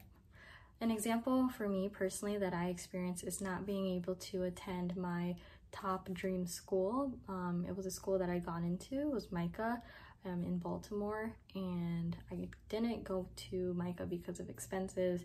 an 0.80 0.90
example 0.90 1.48
for 1.48 1.68
me 1.68 1.88
personally 1.88 2.38
that 2.38 2.54
i 2.54 2.66
experienced 2.66 3.24
is 3.24 3.40
not 3.40 3.66
being 3.66 3.86
able 3.86 4.14
to 4.14 4.42
attend 4.44 4.96
my 4.96 5.34
top 5.72 6.12
dream 6.12 6.46
school 6.46 7.12
um, 7.28 7.64
it 7.68 7.76
was 7.76 7.86
a 7.86 7.90
school 7.90 8.18
that 8.18 8.30
i 8.30 8.38
got 8.38 8.62
into 8.62 9.00
it 9.00 9.10
was 9.10 9.30
MICA 9.30 9.80
um, 10.24 10.44
in 10.44 10.58
Baltimore 10.58 11.32
and 11.54 12.16
I 12.30 12.48
didn't 12.68 13.04
go 13.04 13.26
to 13.50 13.74
MICA 13.74 14.06
because 14.06 14.40
of 14.40 14.48
expenses. 14.48 15.24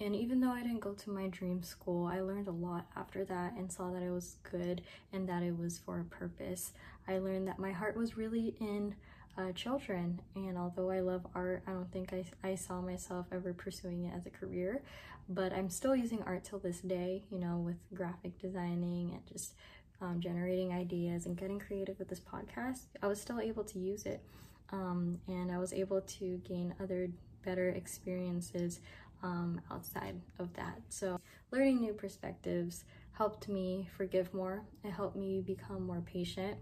And 0.00 0.14
even 0.14 0.40
though 0.40 0.50
I 0.50 0.62
didn't 0.62 0.80
go 0.80 0.92
to 0.92 1.10
my 1.10 1.26
dream 1.26 1.62
school, 1.62 2.06
I 2.06 2.20
learned 2.20 2.46
a 2.46 2.52
lot 2.52 2.86
after 2.96 3.24
that 3.24 3.54
and 3.54 3.70
saw 3.70 3.90
that 3.90 4.02
it 4.02 4.10
was 4.10 4.36
good 4.48 4.82
and 5.12 5.28
that 5.28 5.42
it 5.42 5.58
was 5.58 5.78
for 5.78 6.00
a 6.00 6.04
purpose. 6.04 6.72
I 7.08 7.18
learned 7.18 7.48
that 7.48 7.58
my 7.58 7.72
heart 7.72 7.96
was 7.96 8.16
really 8.16 8.54
in 8.60 8.94
uh, 9.38 9.52
children. 9.52 10.20
And 10.34 10.58
although 10.58 10.90
I 10.90 11.00
love 11.00 11.26
art, 11.34 11.62
I 11.66 11.70
don't 11.70 11.90
think 11.92 12.12
I, 12.12 12.24
I 12.46 12.54
saw 12.56 12.80
myself 12.80 13.26
ever 13.32 13.52
pursuing 13.52 14.04
it 14.04 14.12
as 14.14 14.26
a 14.26 14.30
career. 14.30 14.82
But 15.28 15.52
I'm 15.52 15.70
still 15.70 15.94
using 15.94 16.22
art 16.24 16.44
till 16.44 16.58
this 16.58 16.80
day, 16.80 17.22
you 17.30 17.38
know, 17.38 17.58
with 17.58 17.76
graphic 17.94 18.38
designing 18.38 19.12
and 19.12 19.26
just 19.30 19.54
um, 20.00 20.20
generating 20.20 20.72
ideas 20.72 21.26
and 21.26 21.36
getting 21.36 21.58
creative 21.58 21.98
with 21.98 22.08
this 22.08 22.20
podcast, 22.20 22.86
I 23.02 23.06
was 23.06 23.20
still 23.20 23.40
able 23.40 23.64
to 23.64 23.78
use 23.78 24.06
it. 24.06 24.22
Um, 24.70 25.18
and 25.26 25.50
I 25.50 25.58
was 25.58 25.72
able 25.72 26.00
to 26.00 26.40
gain 26.46 26.74
other 26.80 27.08
better 27.44 27.70
experiences 27.70 28.80
um, 29.22 29.60
outside 29.70 30.20
of 30.38 30.52
that. 30.54 30.80
So, 30.88 31.18
learning 31.50 31.80
new 31.80 31.92
perspectives 31.92 32.84
helped 33.12 33.48
me 33.48 33.88
forgive 33.96 34.32
more, 34.32 34.62
it 34.84 34.90
helped 34.90 35.16
me 35.16 35.40
become 35.40 35.84
more 35.84 36.02
patient, 36.02 36.56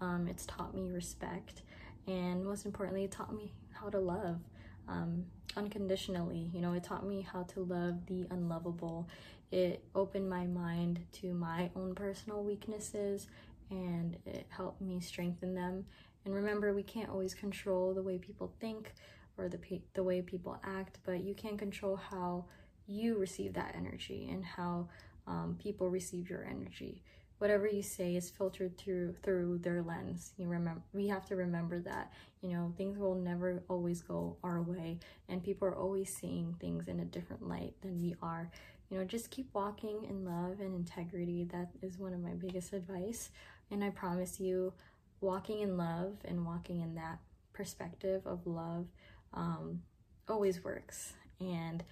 um, 0.00 0.26
it's 0.28 0.46
taught 0.46 0.74
me 0.74 0.90
respect, 0.90 1.62
and 2.08 2.44
most 2.44 2.66
importantly, 2.66 3.04
it 3.04 3.12
taught 3.12 3.32
me 3.32 3.52
how 3.72 3.88
to 3.90 4.00
love. 4.00 4.40
Um, 4.88 5.26
unconditionally. 5.56 6.50
You 6.54 6.60
know, 6.60 6.72
it 6.72 6.84
taught 6.84 7.06
me 7.06 7.20
how 7.20 7.42
to 7.42 7.60
love 7.60 8.06
the 8.06 8.26
unlovable 8.30 9.08
it 9.50 9.82
opened 9.94 10.28
my 10.28 10.46
mind 10.46 11.00
to 11.12 11.32
my 11.32 11.70
own 11.74 11.94
personal 11.94 12.42
weaknesses 12.42 13.28
and 13.70 14.16
it 14.26 14.46
helped 14.50 14.80
me 14.80 15.00
strengthen 15.00 15.54
them. 15.54 15.86
And 16.24 16.34
remember, 16.34 16.74
we 16.74 16.82
can't 16.82 17.08
always 17.08 17.34
control 17.34 17.94
the 17.94 18.02
way 18.02 18.18
people 18.18 18.52
think 18.60 18.92
or 19.38 19.48
the 19.48 19.58
the 19.94 20.02
way 20.02 20.20
people 20.20 20.60
act, 20.64 20.98
but 21.04 21.22
you 21.22 21.34
can 21.34 21.56
control 21.56 21.96
how 21.96 22.44
you 22.86 23.16
receive 23.16 23.54
that 23.54 23.74
energy 23.76 24.28
and 24.30 24.44
how 24.44 24.88
um, 25.26 25.56
people 25.62 25.88
receive 25.88 26.28
your 26.28 26.44
energy. 26.44 27.02
Whatever 27.38 27.66
you 27.66 27.82
say 27.82 28.16
is 28.16 28.30
filtered 28.30 28.76
through 28.76 29.14
through 29.22 29.58
their 29.58 29.82
lens. 29.82 30.32
You 30.36 30.48
remember, 30.48 30.82
we 30.92 31.08
have 31.08 31.24
to 31.26 31.36
remember 31.36 31.78
that. 31.80 32.12
You 32.40 32.50
know, 32.50 32.72
things 32.76 32.98
will 32.98 33.14
never 33.14 33.62
always 33.68 34.02
go 34.02 34.36
our 34.42 34.62
way, 34.62 34.98
and 35.28 35.42
people 35.42 35.68
are 35.68 35.76
always 35.76 36.14
seeing 36.14 36.54
things 36.60 36.88
in 36.88 37.00
a 37.00 37.04
different 37.04 37.48
light 37.48 37.74
than 37.82 38.00
we 38.00 38.14
are 38.22 38.50
you 38.90 38.98
know, 38.98 39.04
just 39.04 39.30
keep 39.30 39.48
walking 39.52 40.04
in 40.08 40.24
love 40.24 40.60
and 40.60 40.74
integrity. 40.74 41.44
That 41.44 41.68
is 41.82 41.98
one 41.98 42.14
of 42.14 42.20
my 42.20 42.32
biggest 42.32 42.72
advice. 42.72 43.30
And 43.70 43.84
I 43.84 43.90
promise 43.90 44.40
you, 44.40 44.72
walking 45.20 45.60
in 45.60 45.76
love 45.76 46.16
and 46.24 46.46
walking 46.46 46.80
in 46.80 46.94
that 46.94 47.18
perspective 47.52 48.26
of 48.26 48.46
love 48.46 48.86
um, 49.34 49.82
always 50.28 50.62
works. 50.64 51.12
And 51.40 51.84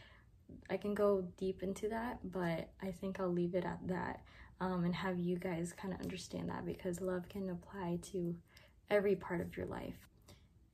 I 0.70 0.76
can 0.76 0.94
go 0.94 1.26
deep 1.36 1.62
into 1.62 1.88
that, 1.88 2.18
but 2.24 2.70
I 2.82 2.92
think 2.92 3.20
I'll 3.20 3.32
leave 3.32 3.54
it 3.54 3.64
at 3.64 3.86
that 3.88 4.20
um, 4.60 4.84
and 4.84 4.94
have 4.94 5.18
you 5.18 5.36
guys 5.36 5.74
kind 5.76 5.92
of 5.94 6.00
understand 6.00 6.48
that 6.48 6.64
because 6.64 7.00
love 7.00 7.28
can 7.28 7.50
apply 7.50 7.98
to 8.12 8.34
every 8.90 9.16
part 9.16 9.40
of 9.40 9.56
your 9.56 9.66
life. 9.66 10.08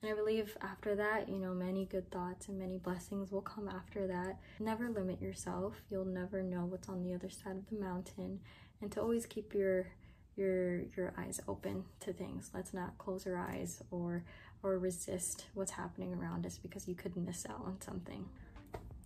And 0.02 0.10
I 0.10 0.14
believe 0.14 0.56
after 0.60 0.96
that, 0.96 1.28
you 1.28 1.38
know, 1.38 1.54
many 1.54 1.84
good 1.84 2.10
thoughts 2.10 2.48
and 2.48 2.58
many 2.58 2.76
blessings 2.76 3.30
will 3.30 3.40
come 3.40 3.68
after 3.68 4.06
that. 4.08 4.38
Never 4.58 4.88
limit 4.88 5.22
yourself. 5.22 5.80
You'll 5.90 6.04
never 6.04 6.42
know 6.42 6.64
what's 6.64 6.88
on 6.88 7.04
the 7.04 7.14
other 7.14 7.30
side 7.30 7.56
of 7.56 7.68
the 7.70 7.80
mountain. 7.80 8.40
And 8.80 8.90
to 8.92 9.00
always 9.00 9.26
keep 9.26 9.54
your 9.54 9.86
your 10.34 10.82
your 10.96 11.12
eyes 11.18 11.40
open 11.46 11.84
to 12.00 12.12
things. 12.12 12.50
Let's 12.54 12.74
not 12.74 12.98
close 12.98 13.26
our 13.26 13.36
eyes 13.36 13.82
or 13.90 14.24
or 14.62 14.78
resist 14.78 15.46
what's 15.54 15.72
happening 15.72 16.14
around 16.14 16.46
us 16.46 16.58
because 16.58 16.88
you 16.88 16.94
could 16.94 17.16
miss 17.16 17.46
out 17.46 17.62
on 17.64 17.80
something. 17.80 18.26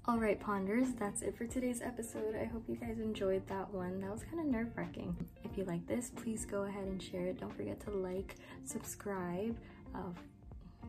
All 0.08 0.18
right, 0.18 0.38
ponders, 0.38 0.92
that's 0.92 1.22
it 1.22 1.36
for 1.36 1.46
today's 1.46 1.82
episode. 1.82 2.36
I 2.40 2.44
hope 2.44 2.62
you 2.68 2.76
guys 2.76 3.00
enjoyed 3.00 3.44
that 3.48 3.74
one. 3.74 4.00
That 4.00 4.12
was 4.12 4.22
kind 4.22 4.38
of 4.38 4.46
nerve 4.46 4.68
wracking. 4.76 5.16
If 5.42 5.58
you 5.58 5.64
like 5.64 5.84
this, 5.88 6.12
please 6.14 6.44
go 6.44 6.62
ahead 6.62 6.84
and 6.84 7.02
share 7.02 7.26
it. 7.26 7.40
Don't 7.40 7.52
forget 7.52 7.80
to 7.86 7.90
like, 7.90 8.36
subscribe. 8.64 9.56
Uh, 9.92 10.12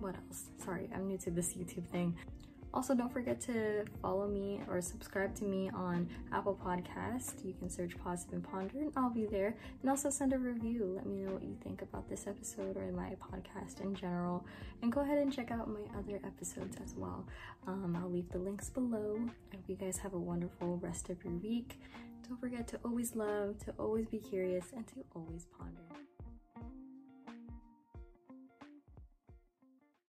what 0.01 0.13
else? 0.13 0.51
Sorry, 0.63 0.87
I'm 0.93 1.07
new 1.07 1.17
to 1.17 1.31
this 1.31 1.55
YouTube 1.55 1.87
thing. 1.87 2.15
Also, 2.77 2.93
don't 2.93 3.11
forget 3.11 3.41
to 3.41 3.83
follow 4.03 4.27
me 4.27 4.61
or 4.69 4.81
subscribe 4.81 5.33
to 5.33 5.45
me 5.45 5.67
on 5.71 6.07
Apple 6.31 6.55
Podcast. 6.63 7.43
You 7.43 7.55
can 7.55 7.71
search 7.71 7.97
Pause 7.97 8.21
Sip 8.21 8.33
and 8.33 8.43
Ponder, 8.43 8.81
and 8.81 8.93
I'll 8.95 9.09
be 9.09 9.25
there. 9.25 9.57
And 9.81 9.89
also 9.89 10.11
send 10.11 10.31
a 10.31 10.37
review. 10.37 10.93
Let 10.95 11.07
me 11.07 11.15
know 11.15 11.31
what 11.31 11.41
you 11.41 11.57
think 11.63 11.81
about 11.81 12.07
this 12.07 12.27
episode 12.27 12.77
or 12.77 12.91
my 12.91 13.15
podcast 13.15 13.81
in 13.81 13.95
general. 13.95 14.45
And 14.83 14.91
go 14.91 15.01
ahead 15.01 15.17
and 15.17 15.33
check 15.33 15.49
out 15.49 15.67
my 15.67 15.81
other 15.97 16.19
episodes 16.23 16.77
as 16.83 16.93
well. 16.95 17.25
Um, 17.65 17.97
I'll 17.99 18.11
leave 18.11 18.29
the 18.29 18.37
links 18.37 18.69
below. 18.69 19.21
I 19.51 19.55
hope 19.55 19.65
you 19.65 19.75
guys 19.75 19.97
have 19.97 20.13
a 20.13 20.19
wonderful 20.19 20.77
rest 20.77 21.09
of 21.09 21.23
your 21.23 21.33
week. 21.33 21.79
Don't 22.29 22.39
forget 22.39 22.67
to 22.67 22.79
always 22.85 23.15
love, 23.15 23.57
to 23.65 23.73
always 23.79 24.05
be 24.05 24.19
curious, 24.19 24.65
and 24.75 24.85
to 24.89 25.03
always 25.15 25.47
ponder. 25.57 26.06